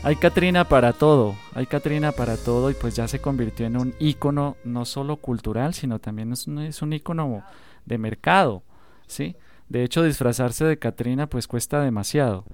[0.03, 1.37] Hay Catrina para todo.
[1.55, 5.75] Hay Catrina para todo y pues ya se convirtió en un ícono no solo cultural,
[5.75, 7.45] sino también es un, es un ícono
[7.85, 8.63] de mercado,
[9.07, 9.37] ¿sí?
[9.69, 12.47] De hecho, disfrazarse de Catrina pues cuesta demasiado.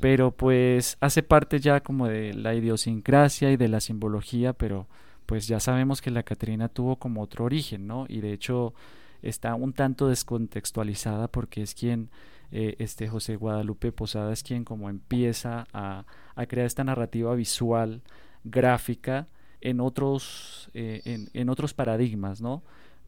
[0.00, 4.86] Pero pues hace parte ya como de la idiosincrasia y de la simbología, pero
[5.24, 8.04] pues ya sabemos que la Catrina tuvo como otro origen, ¿no?
[8.06, 8.74] Y de hecho
[9.22, 12.10] está un tanto descontextualizada porque es quien
[12.50, 18.02] eh, este José Guadalupe Posada es quien como empieza a, a crear esta narrativa visual,
[18.44, 19.28] gráfica,
[19.60, 22.62] en otros, eh, en, otros paradigmas, ¿no?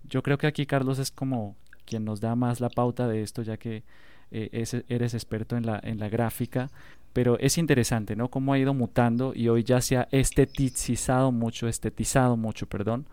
[0.05, 3.43] Yo creo que aquí Carlos es como quien nos da más la pauta de esto,
[3.43, 3.83] ya que
[4.31, 6.71] eh, es- eres experto en la, en la gráfica,
[7.13, 8.29] pero es interesante, ¿no?
[8.31, 13.07] Cómo ha ido mutando y hoy ya se ha esteticizado mucho, estetizado mucho, perdón,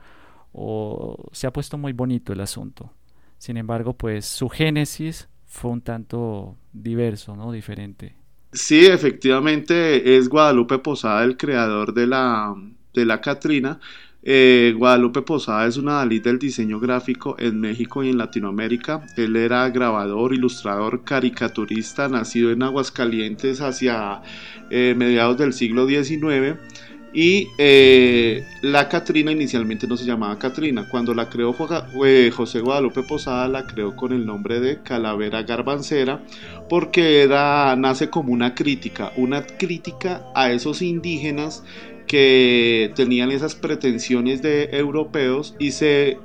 [0.53, 2.91] o se ha puesto muy bonito el asunto.
[3.37, 7.51] Sin embargo, pues su génesis fue un tanto diverso, ¿no?
[7.51, 8.15] Diferente.
[8.53, 12.53] Sí, efectivamente es Guadalupe Posada el creador de la,
[12.93, 13.79] de la Catrina.
[14.23, 19.03] Eh, Guadalupe Posada es una Dalí del diseño gráfico en México y en Latinoamérica.
[19.15, 24.21] Él era grabador, ilustrador, caricaturista, nacido en Aguascalientes hacia
[24.69, 26.59] eh, mediados del siglo XIX.
[27.13, 30.87] Y eh, la Catrina inicialmente no se llamaba Catrina.
[30.87, 31.55] Cuando la creó
[32.05, 36.23] eh, José Guadalupe Posada, la creó con el nombre de Calavera Garbancera
[36.69, 41.63] porque era, nace como una crítica, una crítica a esos indígenas
[42.07, 46.17] que tenían esas pretensiones de europeos y se,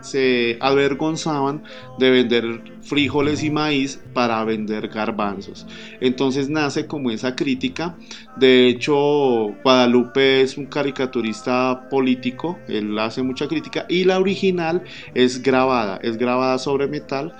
[0.00, 1.62] se avergonzaban
[1.98, 5.66] de vender frijoles y maíz para vender garbanzos.
[6.00, 7.96] Entonces nace como esa crítica.
[8.36, 14.82] De hecho, Guadalupe es un caricaturista político, él hace mucha crítica y la original
[15.14, 17.34] es grabada, es grabada sobre metal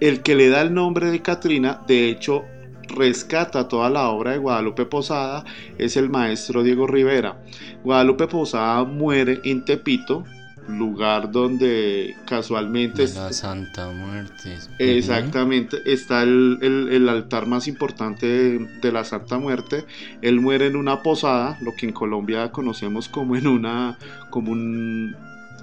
[0.00, 2.44] el que le da el nombre de Catrina, de hecho,
[2.88, 5.44] rescata toda la obra de Guadalupe Posada,
[5.78, 7.38] es el maestro Diego Rivera.
[7.82, 10.24] Guadalupe Posada muere en Tepito,
[10.68, 13.06] lugar donde casualmente...
[13.14, 14.56] La Santa Muerte.
[14.78, 19.84] Exactamente, está el, el- el altar más importante de, de la Santa Muerte.
[20.22, 23.98] Él muere en una posada, lo que en Colombia conocemos como en una,
[24.30, 25.14] como un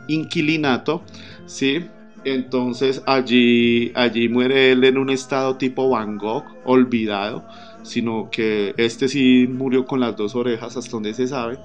[0.07, 1.03] inquilinato,
[1.45, 1.87] ¿sí?
[2.23, 7.43] Entonces allí, allí muere él en un estado tipo Van Gogh, olvidado,
[7.83, 11.57] sino que este sí murió con las dos orejas, hasta donde se sabe.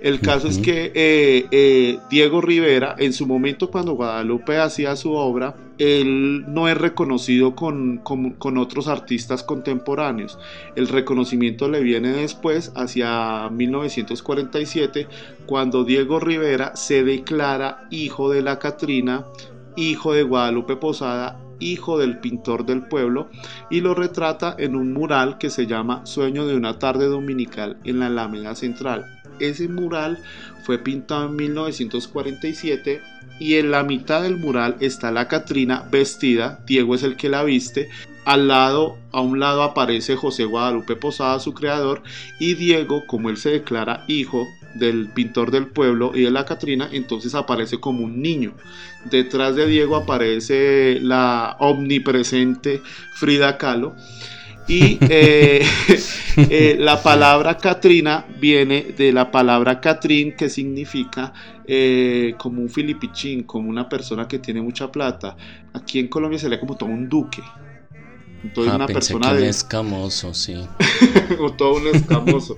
[0.00, 5.12] El caso es que eh, eh, Diego Rivera, en su momento cuando Guadalupe hacía su
[5.12, 10.38] obra, él no es reconocido con, con- con otros artistas contemporáneos.
[10.74, 15.06] El reconocimiento le viene después, hacia 1947,
[15.46, 19.26] cuando Diego Rivera se declara hijo de la Catrina,
[19.76, 23.28] hijo de Guadalupe Posada, hijo del pintor del pueblo,
[23.70, 28.00] y lo retrata en un mural que se llama Sueño de una tarde dominical en
[28.00, 29.06] la Alameda Central.
[29.38, 30.18] Ese mural
[30.64, 33.00] fue pintado en 1947
[33.38, 37.44] y en la mitad del mural está la Catrina vestida, Diego es el que la
[37.44, 37.88] viste,
[38.24, 42.02] al lado, a un lado aparece José Guadalupe Posada, su creador,
[42.40, 46.88] y Diego, como él se declara hijo del pintor del pueblo y de la Catrina,
[46.92, 48.54] entonces aparece como un niño.
[49.04, 52.80] Detrás de Diego aparece la omnipresente
[53.14, 53.94] Frida Kahlo.
[54.68, 55.64] Y eh,
[56.36, 61.32] eh, la palabra Catrina viene de la palabra Catrín, que significa
[61.66, 65.36] eh, como un filipichín, como una persona que tiene mucha plata.
[65.72, 67.42] Aquí en Colombia sería como todo un duque.
[68.44, 70.54] Entonces, Ah, una pensé persona que un de, escamoso, sí.
[71.40, 72.56] o todo un escamoso.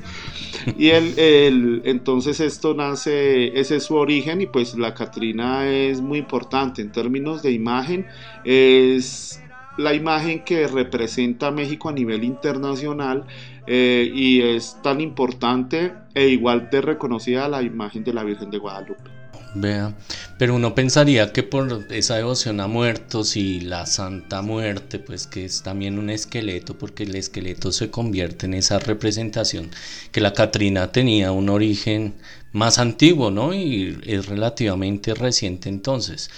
[0.76, 6.00] Y el, el- entonces esto nace, ese es su origen y pues la Catrina es
[6.00, 8.06] muy importante en términos de imagen,
[8.44, 9.40] es
[9.78, 13.24] la imagen que representa a México a nivel internacional
[13.66, 18.58] eh, y es tan importante e igual de reconocida la imagen de la Virgen de
[18.58, 19.17] Guadalupe.
[19.60, 19.92] Vea,
[20.38, 25.44] pero uno pensaría que por esa devoción a muertos y la Santa Muerte, pues que
[25.44, 29.70] es también un esqueleto, porque el esqueleto se convierte en esa representación,
[30.12, 32.14] que la Catrina tenía un origen
[32.52, 33.52] más antiguo, ¿no?
[33.52, 36.30] Y es relativamente reciente entonces.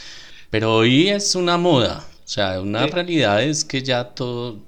[0.48, 4.60] Pero hoy es una moda, o sea, una realidad es que ya todo,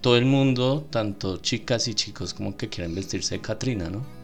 [0.00, 4.17] todo el mundo, tanto chicas y chicos como que quieren vestirse de Catrina, ¿no?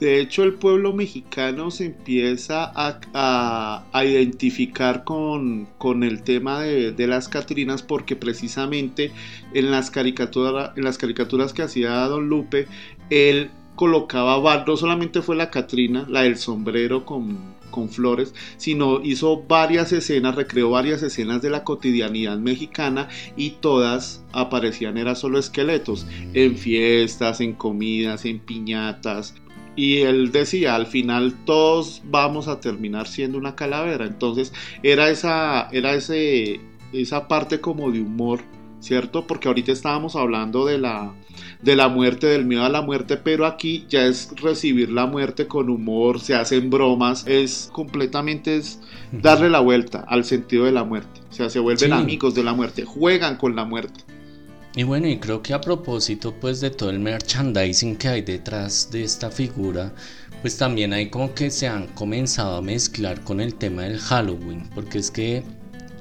[0.00, 6.92] De hecho, el pueblo mexicano se empieza a, a, identificar con, con, el tema de,
[6.92, 9.12] de, las Catrinas porque precisamente
[9.52, 12.66] en las, en las caricaturas que hacía Don Lupe,
[13.10, 17.38] él colocaba, no solamente fue la Catrina, la del sombrero con,
[17.70, 24.24] con flores, sino hizo varias escenas, recreó varias escenas de la cotidianidad mexicana y todas
[24.32, 29.34] aparecían, era solo esqueletos, en fiestas, en comidas, en piñatas,
[29.76, 34.52] y él decía al final todos vamos a terminar siendo una calavera entonces
[34.82, 36.60] era esa era ese
[36.92, 38.40] esa parte como de humor
[38.80, 41.12] cierto porque ahorita estábamos hablando de la
[41.62, 45.46] de la muerte del miedo a la muerte pero aquí ya es recibir la muerte
[45.46, 48.80] con humor se hacen bromas es completamente es
[49.12, 51.20] darle la vuelta al sentido de la muerte.
[51.30, 51.96] O sea se vuelven sí.
[51.96, 54.02] amigos de la muerte juegan con la muerte
[54.76, 58.88] y bueno, y creo que a propósito pues de todo el merchandising que hay detrás
[58.90, 59.92] de esta figura,
[60.42, 64.70] pues también hay como que se han comenzado a mezclar con el tema del Halloween,
[64.74, 65.42] porque es que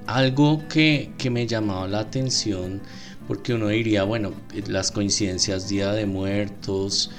[0.05, 2.81] algo que, que me llamaba la atención,
[3.27, 4.33] porque uno diría, bueno,
[4.67, 7.11] las coincidencias Día de Muertos,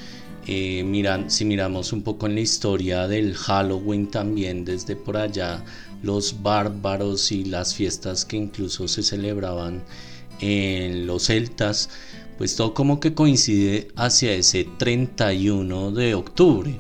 [0.47, 5.63] eh, miran, si miramos un poco en la historia del Halloween también, desde por allá,
[6.03, 9.83] los bárbaros y las fiestas que incluso se celebraban
[10.41, 11.91] en los celtas,
[12.39, 16.75] pues todo como que coincide hacia ese 31 de octubre.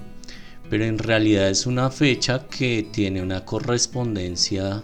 [0.71, 4.83] Pero en realidad es una fecha que tiene una correspondencia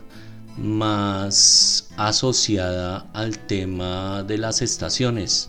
[0.58, 5.48] más asociada al tema de las estaciones.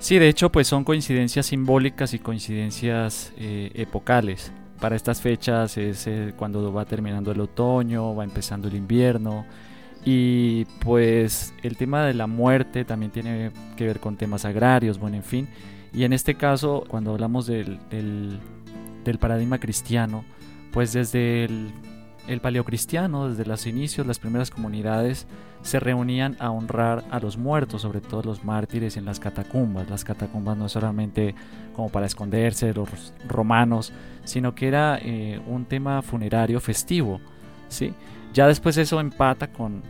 [0.00, 4.52] Sí, de hecho, pues son coincidencias simbólicas y coincidencias eh, epocales.
[4.80, 9.44] Para estas fechas es eh, cuando va terminando el otoño, va empezando el invierno,
[10.04, 15.16] y pues el tema de la muerte también tiene que ver con temas agrarios, bueno,
[15.16, 15.48] en fin.
[15.92, 20.24] Y en este caso, cuando hablamos del, del, paradigma cristiano,
[20.72, 25.26] pues desde el, paleocristiano, desde los inicios, las primeras comunidades
[25.62, 29.88] se reunían a honrar a los muertos, sobre todo los mártires en las catacumbas.
[29.88, 31.34] Las catacumbas no solamente
[31.74, 33.92] como para esconderse de los romanos,
[34.24, 37.20] sino que era eh, un tema funerario festivo,
[37.68, 37.92] ¿sí?
[38.34, 39.82] Ya después eso empata con,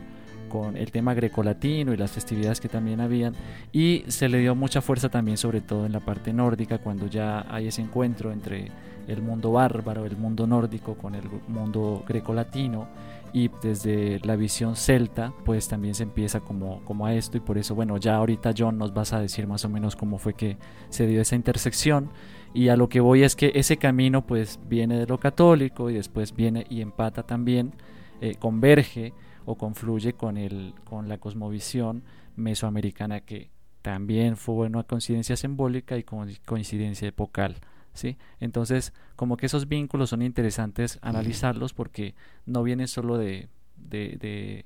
[0.49, 3.35] con el tema grecolatino y las festividades que también habían
[3.71, 7.45] y se le dio mucha fuerza también sobre todo en la parte nórdica cuando ya
[7.49, 8.71] hay ese encuentro entre
[9.07, 12.87] el mundo bárbaro, el mundo nórdico con el mundo grecolatino
[13.31, 17.57] y desde la visión celta pues también se empieza como, como a esto y por
[17.57, 20.57] eso bueno ya ahorita John nos vas a decir más o menos cómo fue que
[20.89, 22.09] se dio esa intersección
[22.53, 25.93] y a lo que voy es que ese camino pues viene de lo católico y
[25.93, 27.73] después viene y empata también
[28.21, 29.13] eh, converge
[29.45, 32.03] o confluye con, el, con la cosmovisión
[32.35, 33.49] mesoamericana que
[33.81, 37.55] también fue una coincidencia simbólica y coincidencia epocal.
[37.93, 38.17] ¿sí?
[38.39, 43.47] Entonces, como que esos vínculos son interesantes analizarlos porque no vienen solo de,
[43.77, 44.65] de, de,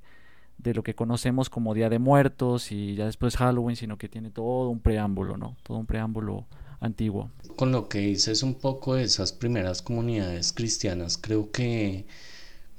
[0.58, 4.32] de, lo que conocemos como Día de Muertos y ya después Halloween, sino que tiene
[4.32, 5.58] todo un preámbulo, ¿no?
[5.64, 6.48] Todo un preámbulo
[6.84, 7.32] antiguo.
[7.56, 12.06] Con lo que dices un poco de esas primeras comunidades cristianas, creo que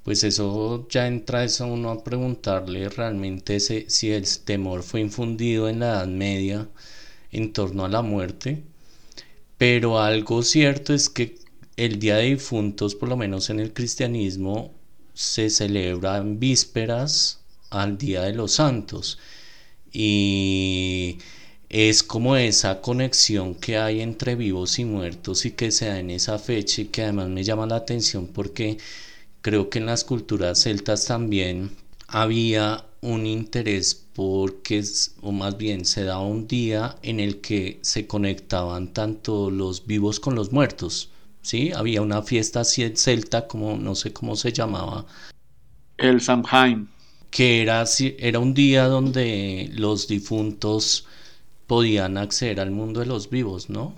[0.04, 5.80] pues eso ya entra eso uno a preguntarle realmente si el temor fue infundido en
[5.80, 6.68] la Edad Media
[7.32, 8.62] en torno a la muerte.
[9.56, 11.38] Pero algo cierto es que
[11.76, 14.74] el Día de Difuntos, por lo menos en el cristianismo,
[15.14, 17.40] se celebra en vísperas
[17.70, 19.18] al Día de los Santos.
[19.90, 21.18] Y
[21.74, 26.10] es como esa conexión que hay entre vivos y muertos y que se da en
[26.10, 28.78] esa fecha y que además me llama la atención porque
[29.42, 31.72] creo que en las culturas celtas también
[32.06, 34.84] había un interés porque,
[35.20, 40.20] o más bien se daba un día en el que se conectaban tanto los vivos
[40.20, 41.10] con los muertos.
[41.42, 41.72] ¿sí?
[41.72, 45.06] Había una fiesta celta, como no sé cómo se llamaba.
[45.96, 46.88] El Samhain.
[47.32, 47.84] Que era,
[48.18, 51.08] era un día donde los difuntos
[51.66, 53.94] podían acceder al mundo de los vivos, ¿no?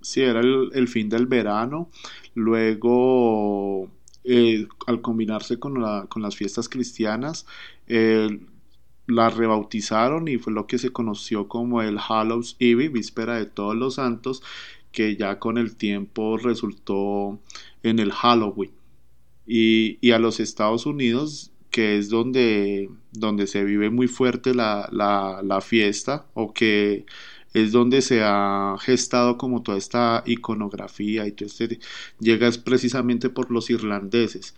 [0.00, 1.90] Sí, era el, fin del verano.
[2.34, 3.90] Luego
[4.24, 7.46] eh, al combinarse con, la, con, las fiestas cristianas,
[7.88, 8.40] eh,
[9.06, 13.74] la rebautizaron y fue lo que se conoció como el Hallows Eve, víspera de todos
[13.74, 14.42] los santos,
[14.92, 17.40] que ya con el tiempo resultó
[17.82, 18.70] en el Halloween.
[19.48, 25.60] Y a los Estados Unidos, que es donde, donde se vive muy fuerte la, la,
[25.60, 27.06] fiesta, o que
[27.54, 31.78] es donde se ha gestado como toda esta iconografía y todo este
[32.20, 34.54] llega es precisamente por los irlandeses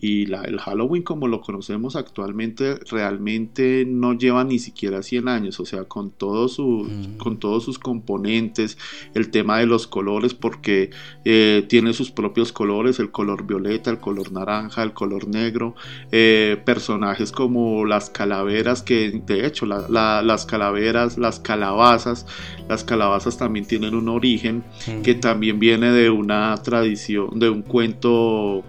[0.00, 5.58] y la, el Halloween como lo conocemos actualmente realmente no lleva ni siquiera 100 años,
[5.60, 7.16] o sea, con, todo su, Mm.
[7.18, 8.78] con todos sus componentes,
[9.14, 10.90] el tema de los colores, porque
[11.24, 15.74] eh, tiene sus propios colores, el color violeta, el color naranja, el color negro,
[16.12, 22.26] eh, personajes como las calaveras, que de hecho la- la- las calaveras, las calabazas,
[22.68, 25.02] las calabazas también tienen un origen Mm.
[25.02, 28.62] que también viene de una tradición, de un cuento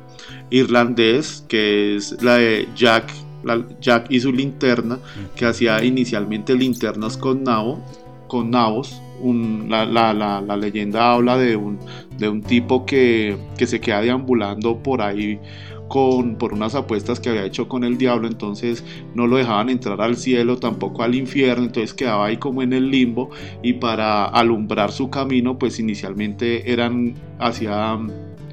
[0.50, 3.12] irlandés, que es la de Jack,
[3.44, 5.00] la- Jack y su linterna,
[5.36, 7.84] que hacía inicialmente linternas con nabo,
[8.28, 9.02] con nabos.
[9.22, 11.78] Un- la, la- la- la leyenda habla de un,
[12.18, 15.40] de un tipo que, que se queda deambulando por ahí
[15.90, 18.84] con, por unas apuestas que había hecho con el diablo, entonces
[19.16, 22.92] no lo dejaban entrar al cielo, tampoco al infierno, entonces quedaba ahí como en el
[22.92, 23.32] limbo.
[23.64, 27.98] Y para alumbrar su camino, pues inicialmente eran hacia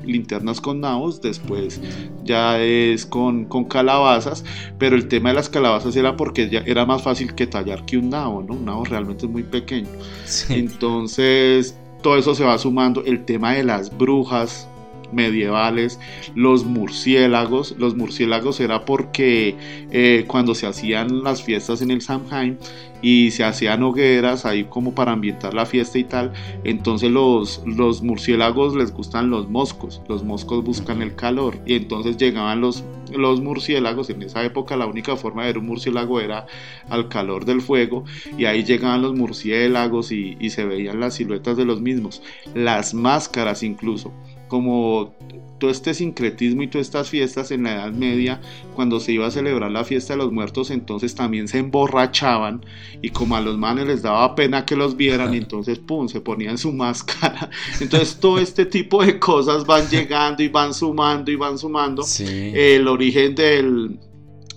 [0.06, 1.80] linternas con nabos, después
[2.24, 4.44] ya es con, con calabazas,
[4.78, 7.98] pero el tema de las calabazas era porque ya era más fácil que tallar que
[7.98, 8.54] un nabo, ¿no?
[8.54, 9.88] Un nabo realmente es muy pequeño.
[10.24, 10.54] Sí.
[10.54, 13.04] Entonces, todo eso se va sumando.
[13.04, 14.68] El tema de las brujas
[15.12, 15.98] medievales,
[16.34, 17.74] los murciélagos.
[17.78, 19.56] Los murciélagos era porque
[19.90, 22.58] eh, cuando se hacían las fiestas en el Samhain
[23.02, 26.32] y se hacían hogueras ahí como para ambientar la fiesta y tal,
[26.64, 31.58] entonces los, los murciélagos les gustan los moscos, los moscos buscan el calor.
[31.66, 32.84] Y entonces llegaban los,
[33.14, 36.46] los murciélagos, en esa época la única forma de ver un murciélago era
[36.88, 38.04] al calor del fuego.
[38.36, 42.22] Y ahí llegaban los murciélagos y, y se veían las siluetas de los mismos,
[42.54, 44.12] las máscaras incluso,
[44.48, 45.14] como
[45.58, 48.40] todo este sincretismo y todas estas fiestas en la Edad Media,
[48.74, 52.64] cuando se iba a celebrar la fiesta de los muertos, entonces también se emborrachaban
[53.02, 56.20] y como a los manes les daba pena que los vieran, y entonces pum, se
[56.20, 57.50] ponían su máscara.
[57.80, 62.02] Entonces todo este tipo de cosas van llegando y van sumando y van sumando.
[62.02, 62.52] Sí.
[62.54, 63.98] El origen del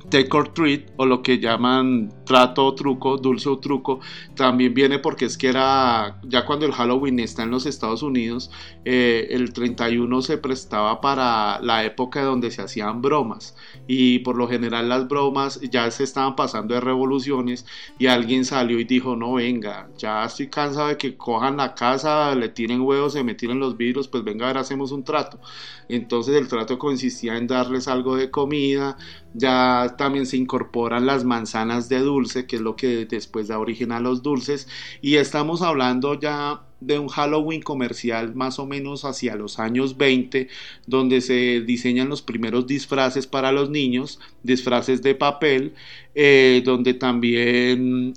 [0.10, 4.02] take or treat o lo que llaman trato o truco, dulce o truco,
[4.36, 8.52] también viene porque es que era, ya cuando el Halloween está en los Estados Unidos,
[8.86, 13.56] eh, el 31 se prestaba para la época donde se hacían bromas
[13.88, 17.66] y por lo general las bromas ya se estaban pasando de revoluciones
[17.98, 22.36] y alguien salió y dijo, no venga, ya estoy cansado de que cojan la casa,
[22.36, 25.40] le tiren huevos, se me tiren los vidrios, pues venga a ver, hacemos un trato.
[25.88, 28.98] Entonces el trato consistía en darles algo de comida,
[29.34, 33.92] ya también se incorporan las manzanas de dulce, que es lo que después da origen
[33.92, 34.68] a los dulces,
[35.02, 40.48] y estamos hablando ya de un Halloween comercial más o menos hacia los años 20,
[40.88, 45.74] donde se diseñan los primeros disfraces para los niños, disfraces de papel,
[46.16, 48.14] eh, donde también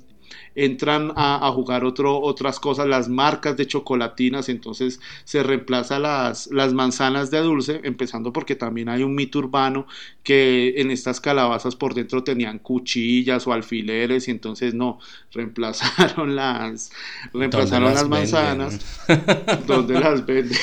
[0.55, 6.47] entran a, a jugar otro, otras cosas, las marcas de chocolatinas, entonces se reemplaza las,
[6.47, 9.87] las manzanas de dulce, empezando porque también hay un mito urbano
[10.23, 14.99] que en estas calabazas por dentro tenían cuchillas o alfileres y entonces no,
[15.31, 16.91] reemplazaron las,
[17.33, 18.79] reemplazaron las, las manzanas,
[19.67, 20.57] donde las venden,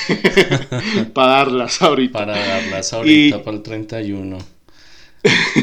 [1.12, 2.18] para darlas ahorita.
[2.18, 4.38] Para darlas ahorita Y- para el 31.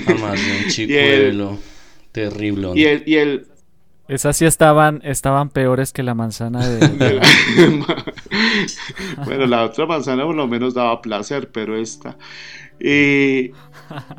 [0.06, 1.58] A más de un chicuelo.
[2.12, 2.72] Terrible.
[2.76, 3.48] Y el, y el,
[4.08, 6.88] Esas sí estaban, estaban peores que la manzana de...
[6.98, 7.20] de-
[9.26, 12.18] bueno, la otra manzana por lo menos daba placer, pero esta.
[12.80, 13.52] Y-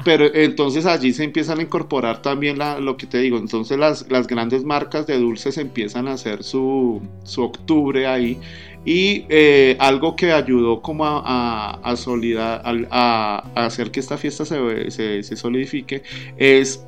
[0.05, 3.39] pero entonces allí se empiezan a incorporar también la- lo que te digo.
[3.39, 8.39] Entonces las, las grandes marcas de dulces empiezan a hacer su, su octubre ahí.
[8.85, 14.01] Y eh, algo que ayudó como a, a, a solida- al- a- a hacer que
[14.01, 16.03] esta fiesta se, se, se solidifique
[16.37, 16.85] es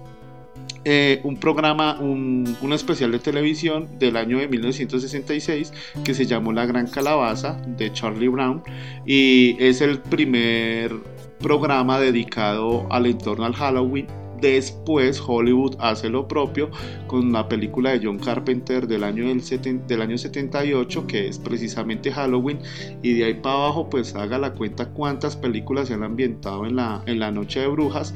[0.85, 5.73] eh, un programa, un, especial de televisión del año de 1966
[6.05, 8.63] que se llamó La Gran Calabaza de Charlie Brown
[9.05, 10.93] y es el primer
[11.39, 14.07] programa dedicado al entorno al Halloween.
[14.41, 16.71] Después Hollywood hace lo propio
[17.07, 21.39] con la película de John Carpenter del año, del, seten- del año 78 que es
[21.39, 22.59] precisamente Halloween
[23.03, 26.77] y de ahí para abajo pues haga la cuenta cuántas películas se han ambientado en
[26.77, 28.15] la, en la noche de brujas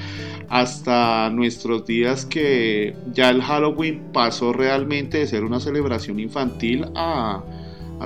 [0.49, 7.43] hasta nuestros días que ya el Halloween pasó realmente de ser una celebración infantil a,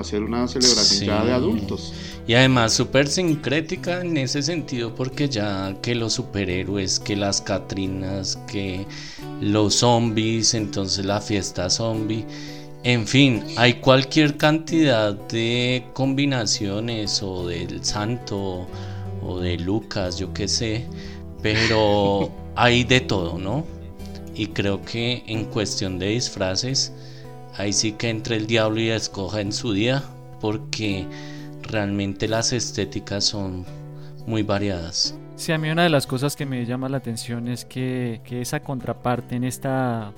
[0.03, 1.93] ser una celebración ya de adultos.
[2.27, 8.37] Y además súper sincrética en ese sentido porque ya que los superhéroes, que las Catrinas,
[8.47, 8.85] que
[9.41, 12.25] los zombies, entonces la fiesta zombie,
[12.83, 18.67] en fin, hay cualquier cantidad de combinaciones o del santo
[19.21, 20.85] o de Lucas, yo qué sé,
[21.41, 23.65] pero hay de todo, ¿no?
[24.35, 26.93] Y creo que en cuestión de disfraces
[27.57, 30.01] ahí sí que entre el diablo y escoja en su día,
[30.39, 31.05] porque
[31.69, 33.65] realmente las estéticas son
[34.27, 35.17] muy variadas.
[35.35, 38.41] Sí, a mí una de las cosas que me llama la atención es que, que
[38.41, 40.11] esa contraparte en esta,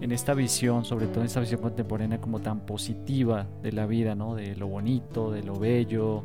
[0.00, 4.14] en esta visión, sobre todo en esta visión contemporánea como tan positiva de la vida,
[4.14, 4.34] ¿no?
[4.34, 6.24] De lo bonito, de lo bello,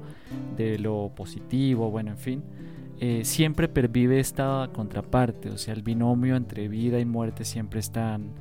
[0.58, 2.44] de lo positivo, bueno, en fin,
[3.00, 8.32] eh, siempre pervive esta contraparte, o sea, el binomio entre vida y muerte siempre están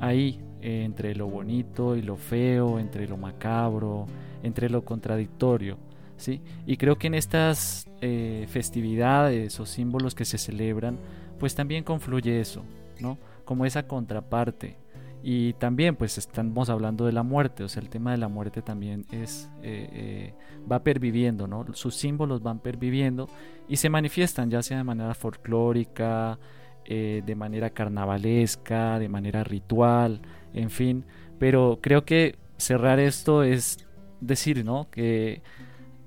[0.00, 4.06] ahí, eh, entre lo bonito y lo feo, entre lo macabro,
[4.44, 5.78] entre lo contradictorio.
[6.16, 6.40] ¿sí?
[6.66, 10.98] Y creo que en estas eh, festividades o símbolos que se celebran,
[11.38, 12.62] pues también confluye eso,
[13.00, 13.18] ¿no?
[13.44, 14.76] Como esa contraparte.
[15.22, 18.60] Y también, pues estamos hablando de la muerte, o sea, el tema de la muerte
[18.60, 20.34] también es eh, eh,
[20.70, 21.64] va perviviendo, ¿no?
[21.72, 23.28] Sus símbolos van perviviendo
[23.66, 26.38] y se manifiestan, ya sea de manera folclórica,
[26.86, 30.20] de manera carnavalesca, de manera ritual,
[30.52, 31.06] en fin.
[31.38, 33.83] Pero creo que cerrar esto es
[34.26, 34.88] decir, ¿no?
[34.90, 35.42] Que,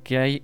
[0.03, 0.43] que hay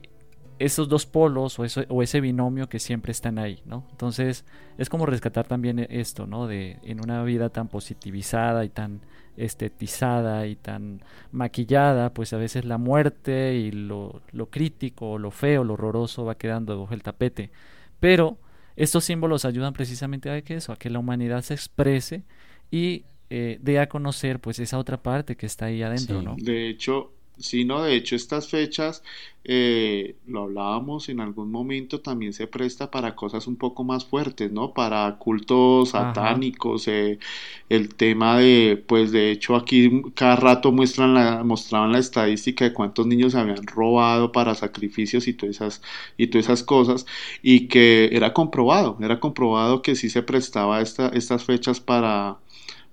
[0.59, 3.87] esos dos polos o, eso, o ese binomio que siempre están ahí, ¿no?
[3.91, 4.45] Entonces
[4.77, 6.47] es como rescatar también esto, ¿no?
[6.47, 9.01] De en una vida tan positivizada y tan
[9.37, 11.01] estetizada y tan
[11.31, 16.37] maquillada, pues a veces la muerte y lo, lo crítico, lo feo, lo horroroso va
[16.37, 17.51] quedando debajo del tapete.
[17.99, 18.37] Pero
[18.75, 22.23] estos símbolos ayudan precisamente a que eso, a que la humanidad se exprese
[22.71, 26.23] y eh, dé a conocer pues esa otra parte que está ahí adentro, Sí.
[26.23, 26.35] ¿no?
[26.37, 29.03] De hecho, sí, no, de hecho estas fechas,
[29.45, 34.51] eh, lo hablábamos en algún momento, también se presta para cosas un poco más fuertes,
[34.51, 34.73] ¿no?
[34.73, 37.19] Para cultos satánicos, eh,
[37.67, 42.73] el tema de, pues de hecho aquí cada rato muestran la, mostraban la estadística de
[42.73, 45.81] cuántos niños se habían robado para sacrificios y todas esas,
[46.17, 47.05] y todas esas cosas,
[47.41, 52.37] y que era comprobado, era comprobado que sí se prestaba esta, estas fechas para,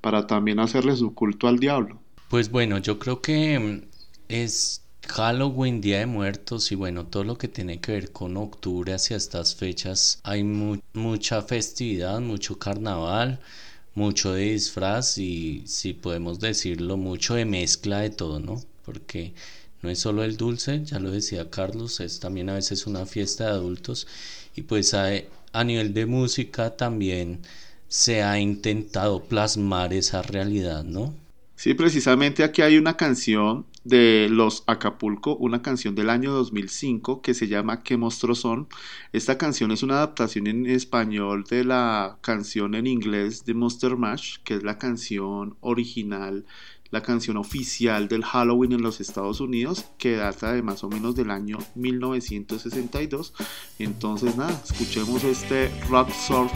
[0.01, 1.99] para también hacerle su culto al diablo.
[2.28, 3.89] Pues bueno, yo creo que mm,
[4.31, 8.93] es Halloween, Día de Muertos y bueno, todo lo que tiene que ver con octubre
[8.95, 10.20] hacia estas fechas.
[10.22, 13.41] Hay mu- mucha festividad, mucho carnaval,
[13.95, 18.62] mucho de disfraz y si podemos decirlo, mucho de mezcla de todo, ¿no?
[18.85, 19.35] Porque
[19.83, 23.45] no es solo el dulce, ya lo decía Carlos, es también a veces una fiesta
[23.47, 24.07] de adultos
[24.57, 27.41] y pues a nivel de música también
[27.89, 31.14] se ha intentado plasmar esa realidad, ¿no?
[31.57, 37.35] Sí, precisamente aquí hay una canción de Los Acapulco, una canción del año 2005 que
[37.35, 38.68] se llama ¿Qué monstruos son?
[39.12, 44.39] Esta canción es una adaptación en español de la canción en inglés de Monster Mash,
[44.45, 46.45] que es la canción original,
[46.91, 51.14] la canción oficial del Halloween en los Estados Unidos, que data de más o menos
[51.14, 53.33] del año 1962.
[53.78, 56.53] Entonces, nada, escuchemos este rock surf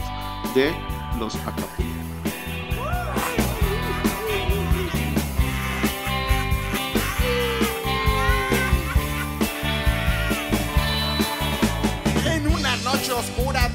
[0.53, 0.73] de
[1.19, 2.14] Los Acapulco.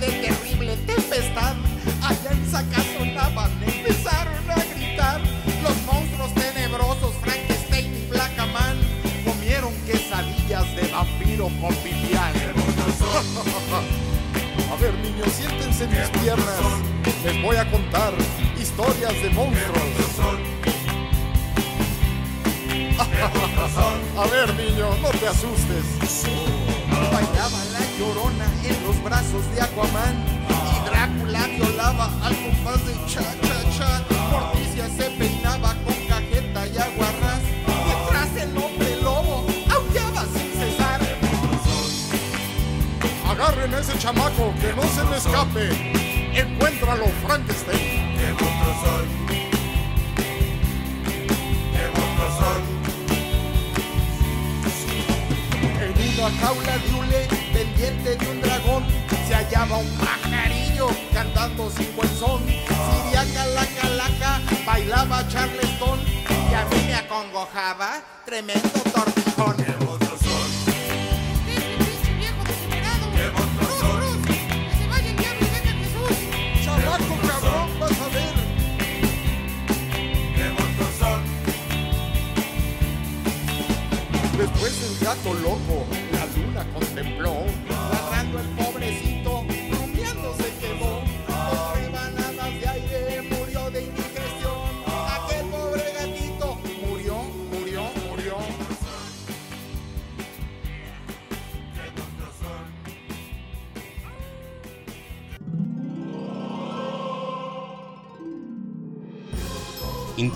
[0.01, 1.55] De terrible tempestad,
[2.03, 5.21] allá en Zacazonaban empezaron a gritar.
[5.63, 8.79] Los monstruos tenebrosos, Frankenstein y Blackaman,
[9.25, 12.33] comieron quesadillas de vampiro con pipián.
[14.73, 16.61] A ver, niños, siéntense en mis piernas.
[17.25, 18.15] Les voy a contar
[18.59, 19.81] historias de monstruos.
[24.17, 25.85] A ver, niño, no te asustes.
[27.21, 33.21] Bailaba la llorona en los brazos de Aquaman y Drácula violaba al compás de cha
[33.43, 34.05] cha cha.
[34.31, 37.43] Morticia se peinaba con cajeta y aguarrás.
[37.85, 41.01] Mientras el hombre lobo aullaba sin cesar.
[43.29, 46.41] Agarren a ese chamaco que no se me escape.
[46.41, 48.17] Encuéntralo, Frankenstein.
[56.21, 58.85] En una jaula de hule pendiente de un dragón
[59.27, 62.45] se hallaba un pajarillo cantando sin buen son.
[62.47, 65.99] Siriaca la calaca bailaba charleston
[66.51, 69.70] y a mí me acongojaba tremendo tortijón.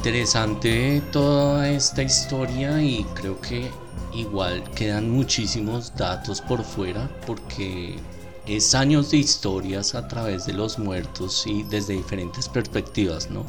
[0.04, 3.70] Interesante toda esta historia y creo que
[4.12, 7.96] igual quedan muchísimos datos por fuera porque
[8.46, 13.46] es años de historias a través de los muertos y desde diferentes perspectivas, ¿no?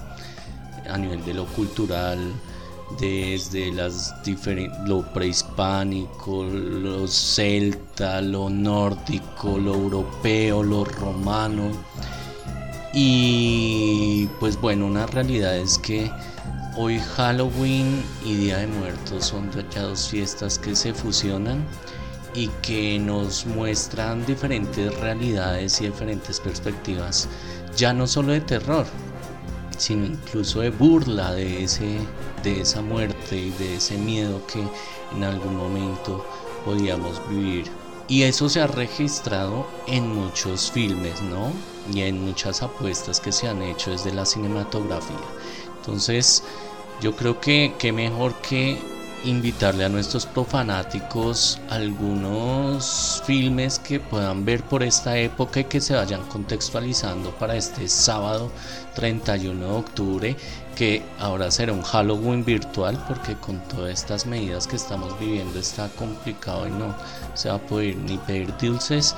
[0.89, 2.19] A nivel de lo cultural,
[3.01, 4.13] desde las
[4.85, 11.69] lo prehispánico, lo celta, lo nórdico, lo europeo, lo romano.
[12.93, 16.09] Y pues bueno, una realidad es que
[16.77, 21.65] hoy Halloween y Día de Muertos son dos fiestas que se fusionan
[22.33, 27.29] y que nos muestran diferentes realidades y diferentes perspectivas,
[27.77, 28.85] ya no solo de terror,
[29.77, 31.97] sino incluso de burla de, ese,
[32.43, 34.61] de esa muerte y de ese miedo que
[35.15, 36.25] en algún momento
[36.65, 37.71] podíamos vivir.
[38.07, 41.51] Y eso se ha registrado en muchos filmes, ¿no?
[41.91, 45.15] Y en muchas apuestas que se han hecho desde la cinematografía.
[45.85, 46.43] Entonces,
[47.01, 48.79] yo creo que qué mejor que
[49.25, 55.95] invitarle a nuestros profanáticos algunos filmes que puedan ver por esta época y que se
[55.95, 58.51] vayan contextualizando para este sábado
[58.93, 60.37] 31 de octubre
[60.75, 65.89] que ahora será un Halloween virtual porque con todas estas medidas que estamos viviendo está
[65.89, 66.95] complicado y no
[67.33, 69.15] se va a poder ni pedir dulces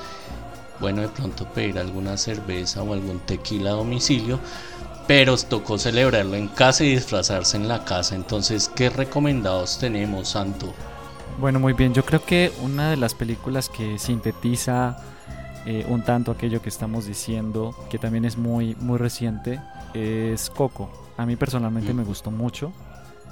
[0.80, 4.40] bueno de pronto pedir alguna cerveza o algún tequila a domicilio
[5.08, 8.16] pero tocó celebrarlo en casa y disfrazarse en la casa.
[8.16, 10.74] Entonces, ¿qué recomendados tenemos, Santo?
[11.40, 11.94] Bueno, muy bien.
[11.94, 14.98] Yo creo que una de las películas que sintetiza
[15.66, 19.60] eh, un tanto aquello que estamos diciendo, que también es muy, muy reciente,
[19.94, 20.90] es Coco.
[21.18, 21.98] A mí personalmente Mm.
[21.98, 22.72] me gustó mucho,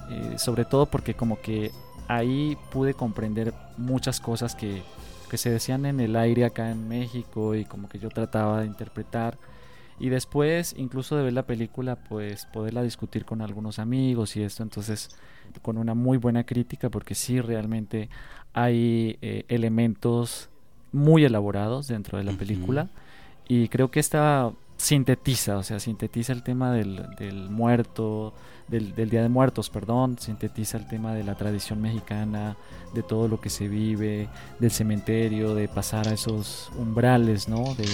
[0.09, 1.71] eh, sobre todo porque como que
[2.07, 4.84] ahí pude comprender muchas cosas que,
[5.30, 8.67] que se decían en el aire acá en México y como que yo trataba de
[8.67, 9.38] interpretar.
[9.99, 14.63] Y después, incluso de ver la película, pues poderla discutir con algunos amigos y esto,
[14.63, 15.09] entonces
[15.61, 18.09] con una muy buena crítica, porque sí realmente
[18.53, 20.49] hay eh, elementos
[20.91, 22.89] muy elaborados dentro de la película.
[23.47, 28.33] Y creo que esta sintetiza, o sea, sintetiza el tema del, del muerto,
[28.67, 32.57] del, del Día de Muertos, perdón, sintetiza el tema de la tradición mexicana,
[32.93, 34.27] de todo lo que se vive,
[34.59, 37.75] del cementerio, de pasar a esos umbrales, ¿no?
[37.75, 37.85] De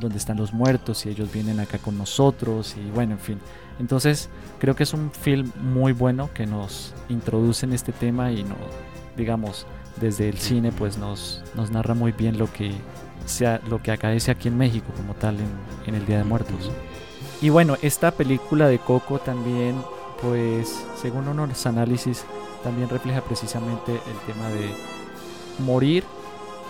[0.00, 3.38] donde están los muertos y ellos vienen acá con nosotros y bueno, en fin.
[3.78, 4.28] Entonces,
[4.58, 8.56] creo que es un film muy bueno que nos introduce en este tema y no,
[9.16, 9.66] digamos,
[10.00, 12.72] desde el cine pues nos, nos narra muy bien lo que
[13.26, 15.48] sea lo que acaece aquí en México como tal en,
[15.86, 16.70] en el Día de Muertos.
[17.40, 19.76] Y bueno, esta película de Coco también,
[20.22, 22.24] pues, según unos análisis,
[22.62, 24.70] también refleja precisamente el tema de
[25.58, 26.04] morir,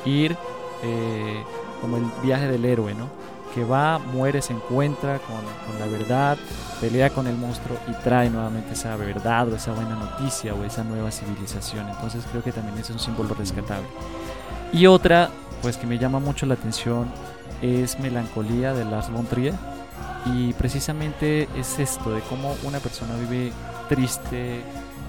[0.05, 0.37] ir,
[0.83, 1.45] eh,
[1.85, 3.11] como el viaje del héroe, ¿no?
[3.55, 6.39] Que va, muere, se encuentra con, con la verdad,
[6.81, 10.83] pelea con el monstruo y trae nuevamente esa verdad o esa buena noticia o esa
[10.83, 11.87] nueva civilización.
[11.91, 13.87] Entonces creo que también es un símbolo rescatable.
[14.73, 15.29] Y otra,
[15.61, 17.07] pues que me llama mucho la atención,
[17.61, 19.55] es Melancolía de Lars von Trier.
[20.25, 23.53] Y precisamente es esto, de cómo una persona vive
[23.91, 24.63] triste,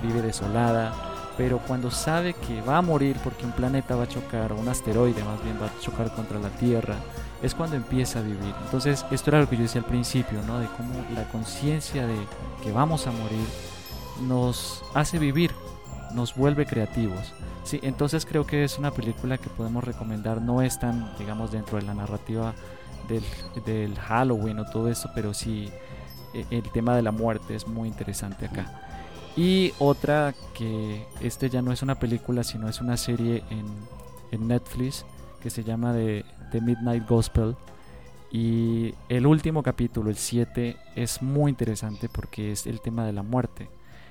[0.04, 0.94] vive desolada,
[1.38, 4.68] pero cuando sabe que va a morir porque un planeta va a chocar, o un
[4.68, 6.96] asteroide más bien va a chocar contra la Tierra,
[7.42, 8.54] es cuando empieza a vivir.
[8.64, 10.60] Entonces, esto era lo que yo decía al principio, ¿no?
[10.60, 12.18] De cómo la conciencia de
[12.64, 13.48] que vamos a morir
[14.28, 15.52] nos hace vivir,
[16.14, 17.34] nos vuelve creativos.
[17.64, 21.78] Sí, entonces creo que es una película que podemos recomendar, no es tan, digamos, dentro
[21.78, 22.54] de la narrativa
[23.08, 23.24] del,
[23.66, 25.72] del Halloween o todo eso, pero sí
[26.34, 28.85] eh, el tema de la muerte es muy interesante acá.
[29.38, 33.66] Y otra que este ya no es una película, sino es una serie en,
[34.32, 35.06] en Netflix
[35.42, 37.56] que se llama The, The Midnight Gospel.
[38.32, 43.24] Y el último capítulo, el 7, es muy interesante porque es el tema de la
[43.24, 43.70] muerte.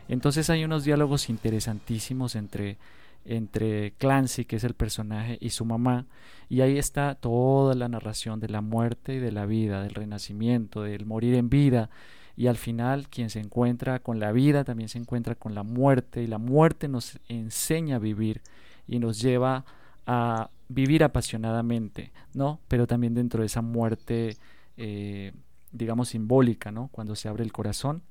[0.08, 2.76] Entonces hay unos diálogos interesantísimos entre,
[3.24, 6.06] entre Clancy, que es el personaje, y su mamá.
[6.48, 10.82] Y ahí está toda la narración de la muerte y de la vida, del renacimiento,
[10.82, 11.90] del morir en vida.
[12.36, 16.22] Y al final quien se encuentra con la vida también se encuentra con la muerte.
[16.22, 18.42] Y la muerte nos enseña a vivir
[18.86, 19.64] y nos lleva
[20.06, 22.60] a vivir apasionadamente, ¿no?
[22.68, 24.36] Pero también dentro de esa muerte,
[24.76, 25.32] eh,
[25.72, 26.88] digamos, simbólica, ¿no?
[26.88, 28.02] Cuando se abre el corazón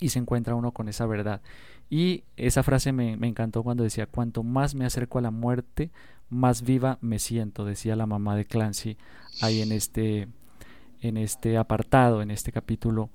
[0.00, 1.42] y se encuentra uno con esa verdad.
[1.90, 5.90] Y esa frase me, me, encantó cuando decía, cuanto más me acerco a la muerte,
[6.30, 8.96] más viva me siento, decía la mamá de Clancy
[9.42, 10.28] ahí en este,
[11.00, 13.10] en este apartado, en este capítulo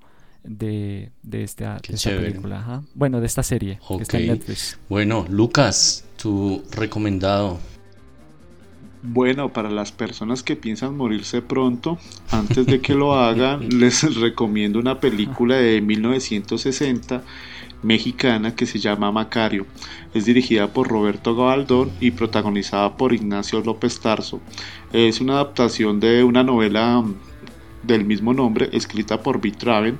[0.46, 2.60] de, de esta, de esta película.
[2.60, 2.82] Ajá.
[2.94, 3.96] Bueno, de esta serie okay.
[3.98, 4.78] que está en Netflix.
[4.88, 7.58] Bueno, Lucas, tu recomendado.
[9.02, 11.98] Bueno, para las personas que piensan morirse pronto,
[12.30, 17.22] antes de que lo hagan, les recomiendo una película de 1960
[17.82, 19.66] mexicana que se llama Macario.
[20.12, 24.40] Es dirigida por Roberto Gabaldón y protagonizada por Ignacio López Tarso.
[24.92, 27.04] Es una adaptación de una novela
[27.86, 29.52] del mismo nombre escrita por B.
[29.52, 29.98] Traven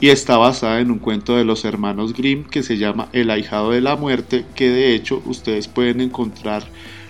[0.00, 3.70] y está basada en un cuento de los hermanos Grimm que se llama El ahijado
[3.70, 6.64] de la muerte, que de hecho ustedes pueden encontrar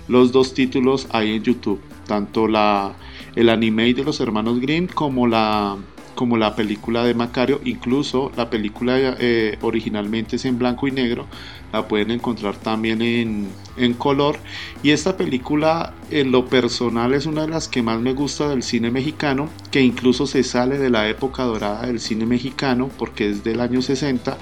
[0.09, 2.95] los dos títulos ahí en YouTube, tanto la,
[3.37, 5.77] el anime de los hermanos Grimm como la,
[6.19, 11.27] como la película de Macario, incluso la película eh, originalmente es en blanco y negro,
[11.73, 13.47] la pueden encontrar también en,
[13.77, 14.37] en, color.
[14.83, 18.65] Y esta película en lo personal es una de las que más me gusta del
[18.65, 23.45] cine mexicano, que incluso se sale de la época dorada del cine mexicano, porque es
[23.45, 24.37] del año 60.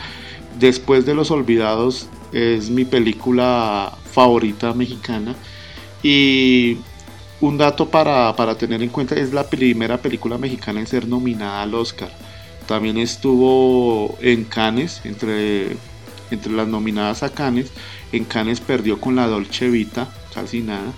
[0.59, 5.35] Después de Los Olvidados es mi película favorita mexicana.
[6.03, 6.79] Y
[7.41, 11.63] un dato para, para, tener en cuenta es la primera película mexicana en ser nominada
[11.63, 12.11] al Oscar.
[12.67, 15.77] También estuvo en Cannes, entre,
[16.31, 17.71] entre las nominadas a Cannes.
[18.13, 20.93] En Cannes perdió con la Dolce Vita, casi nada.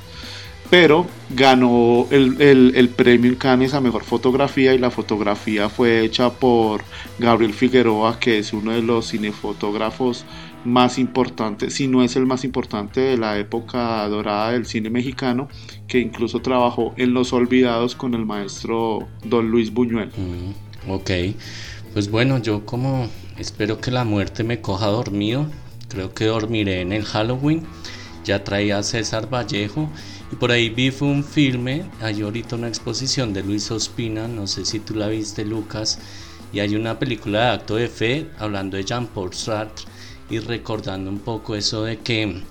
[0.71, 6.05] Pero ganó el, el, el premio en Cannes a mejor fotografía y la fotografía fue
[6.05, 6.83] hecha por
[7.19, 10.25] Gabriel Figueroa, que es uno de los cinefotógrafos
[10.65, 15.49] más importante, si no es el más importante de la época dorada del cine mexicano,
[15.87, 20.11] que incluso trabajó en Los Olvidados con el maestro Don Luis Buñuel.
[20.17, 21.11] Mm, ok,
[21.93, 25.47] pues bueno, yo como espero que la muerte me coja dormido,
[25.89, 27.63] creo que dormiré en el Halloween,
[28.25, 29.89] ya traía a César Vallejo
[30.31, 34.47] y por ahí vi fue un filme, hay ahorita una exposición de Luis Ospina, no
[34.47, 35.99] sé si tú la viste Lucas,
[36.53, 39.87] y hay una película de acto de fe hablando de Jean-Paul Sartre
[40.31, 42.43] y recordando un poco eso de que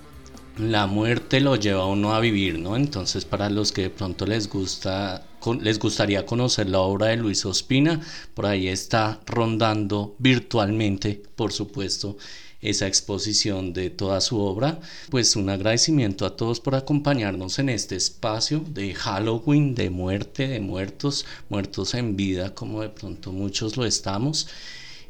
[0.57, 2.75] la muerte lo lleva a uno a vivir, ¿no?
[2.75, 5.23] Entonces para los que de pronto les gusta
[5.61, 8.01] les gustaría conocer la obra de Luis Ospina,
[8.34, 12.17] por ahí está rondando virtualmente, por supuesto,
[12.61, 14.80] esa exposición de toda su obra.
[15.09, 20.59] Pues un agradecimiento a todos por acompañarnos en este espacio de Halloween, de muerte, de
[20.59, 24.47] muertos, muertos en vida, como de pronto muchos lo estamos.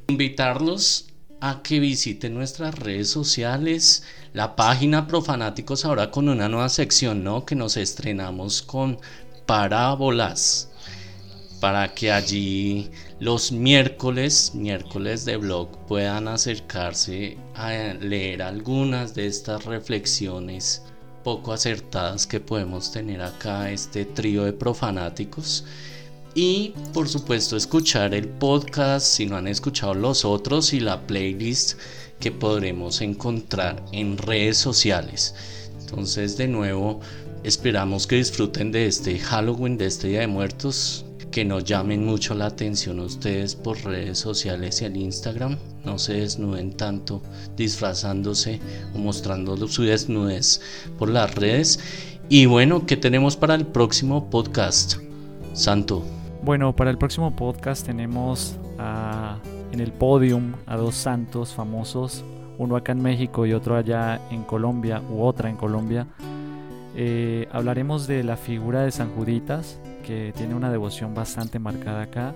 [0.08, 1.08] Invitarlos
[1.40, 7.46] a que visiten nuestras redes sociales, la página Profanáticos ahora con una nueva sección, ¿no?
[7.46, 9.00] Que nos estrenamos con
[9.46, 10.70] parábolas
[11.60, 19.66] para que allí los miércoles, miércoles de blog, puedan acercarse a leer algunas de estas
[19.66, 20.84] reflexiones
[21.24, 25.66] poco acertadas que podemos tener acá este trío de profanáticos
[26.38, 31.80] y por supuesto escuchar el podcast si no han escuchado los otros y la playlist
[32.20, 35.34] que podremos encontrar en redes sociales.
[35.82, 37.00] Entonces de nuevo
[37.44, 42.36] esperamos que disfruten de este Halloween, de este Día de Muertos, que nos llamen mucho
[42.36, 45.58] la atención ustedes por redes sociales y al Instagram.
[45.86, 47.24] No se desnuden tanto
[47.56, 48.60] disfrazándose
[48.94, 50.62] o mostrando su desnudez
[51.00, 51.80] por las redes.
[52.30, 54.98] Y bueno, ¿qué tenemos para el próximo podcast?
[55.54, 56.17] Santo.
[56.48, 58.58] Bueno, para el próximo podcast tenemos
[59.74, 62.24] en el podium a dos santos famosos,
[62.58, 66.08] uno acá en México y otro allá en Colombia, u otra en Colombia.
[66.96, 72.34] Eh, hablaremos de la figura de San Juditas, que tiene una devoción bastante marcada acá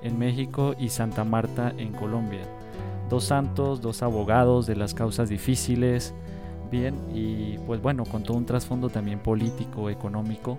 [0.00, 2.48] en México, y Santa Marta en Colombia.
[3.10, 6.14] Dos santos, dos abogados de las causas difíciles,
[6.70, 10.56] bien, y pues bueno, con todo un trasfondo también político, económico.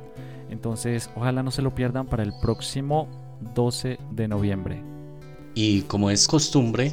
[0.54, 3.08] Entonces, ojalá no se lo pierdan para el próximo
[3.56, 4.84] 12 de noviembre.
[5.56, 6.92] Y como es costumbre,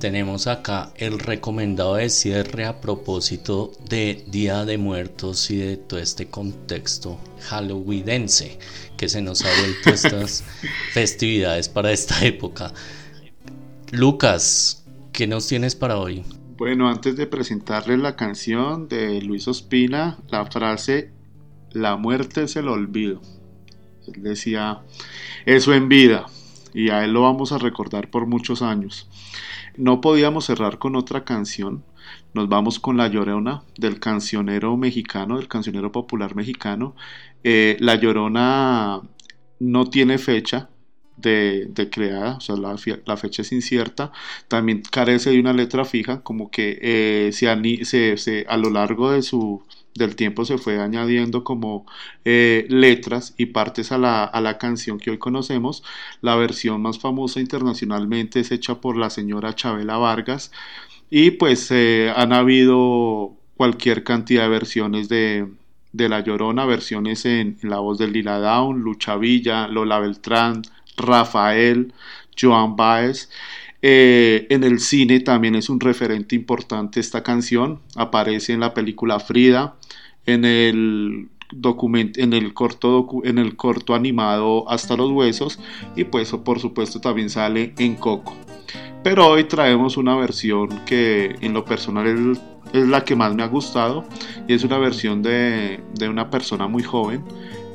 [0.00, 6.00] tenemos acá el recomendado de cierre a propósito de Día de Muertos y de todo
[6.00, 7.16] este contexto
[7.48, 8.58] halloweenense
[8.96, 10.42] que se nos ha vuelto estas
[10.92, 12.72] festividades para esta época.
[13.92, 16.24] Lucas, ¿qué nos tienes para hoy?
[16.56, 21.14] Bueno, antes de presentarles la canción de Luis Ospina, la frase
[21.76, 23.20] la muerte es el olvido.
[24.06, 24.80] Él decía
[25.44, 26.26] eso en vida
[26.72, 29.08] y a él lo vamos a recordar por muchos años.
[29.76, 31.84] No podíamos cerrar con otra canción.
[32.32, 36.94] Nos vamos con La Llorona del cancionero mexicano, del cancionero popular mexicano.
[37.44, 39.02] Eh, la Llorona
[39.58, 40.70] no tiene fecha,
[41.16, 42.76] de, de, creada, o sea, la,
[43.16, 44.12] fecha es incierta,
[44.48, 49.22] también carece de una letra fija, como que eh, se, se, a lo largo de
[49.22, 49.62] su,
[49.96, 51.86] del tiempo se fue añadiendo como
[52.24, 55.82] eh, letras y partes a la, a la, canción que hoy conocemos.
[56.20, 60.52] La versión más famosa internacionalmente es hecha por la señora Chabela Vargas
[61.10, 65.48] y pues eh, han habido cualquier cantidad de versiones de,
[65.92, 70.62] de La Llorona, versiones en, la voz de Lila Down, Lucha Villa, Lola Beltrán,
[70.96, 71.92] Rafael,
[72.38, 73.30] Joan Baez.
[73.88, 77.78] Eh, en el cine también es un referente importante esta canción.
[77.94, 79.76] Aparece en la película Frida,
[80.26, 81.28] en el
[82.16, 85.60] en el corto docu- en el corto animado Hasta los huesos
[85.94, 88.36] y pues por supuesto también sale en Coco.
[89.04, 92.40] Pero hoy traemos una versión que en lo personal es,
[92.72, 94.04] es la que más me ha gustado
[94.48, 97.22] y es una versión de, de una persona muy joven.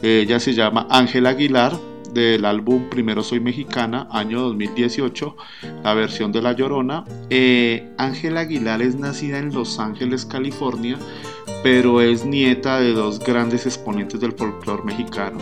[0.03, 1.71] Ella se llama Ángela Aguilar
[2.13, 5.35] del álbum Primero Soy Mexicana, año 2018,
[5.83, 7.05] la versión de La Llorona.
[7.29, 10.97] Eh, Ángela Aguilar es nacida en Los Ángeles, California,
[11.63, 15.39] pero es nieta de dos grandes exponentes del folclore mexicano,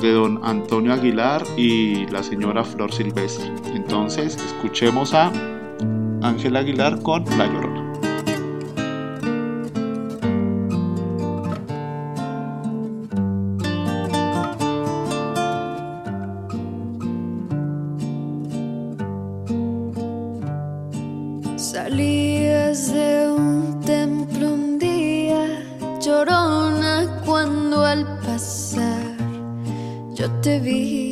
[0.00, 3.50] de don Antonio Aguilar y la señora Flor Silvestre.
[3.74, 5.32] Entonces, escuchemos a
[6.22, 7.81] Ángela Aguilar con La Llorona.
[21.62, 25.62] Salías de un templo un día,
[26.00, 29.16] llorona, cuando al pasar
[30.12, 31.11] yo te vi.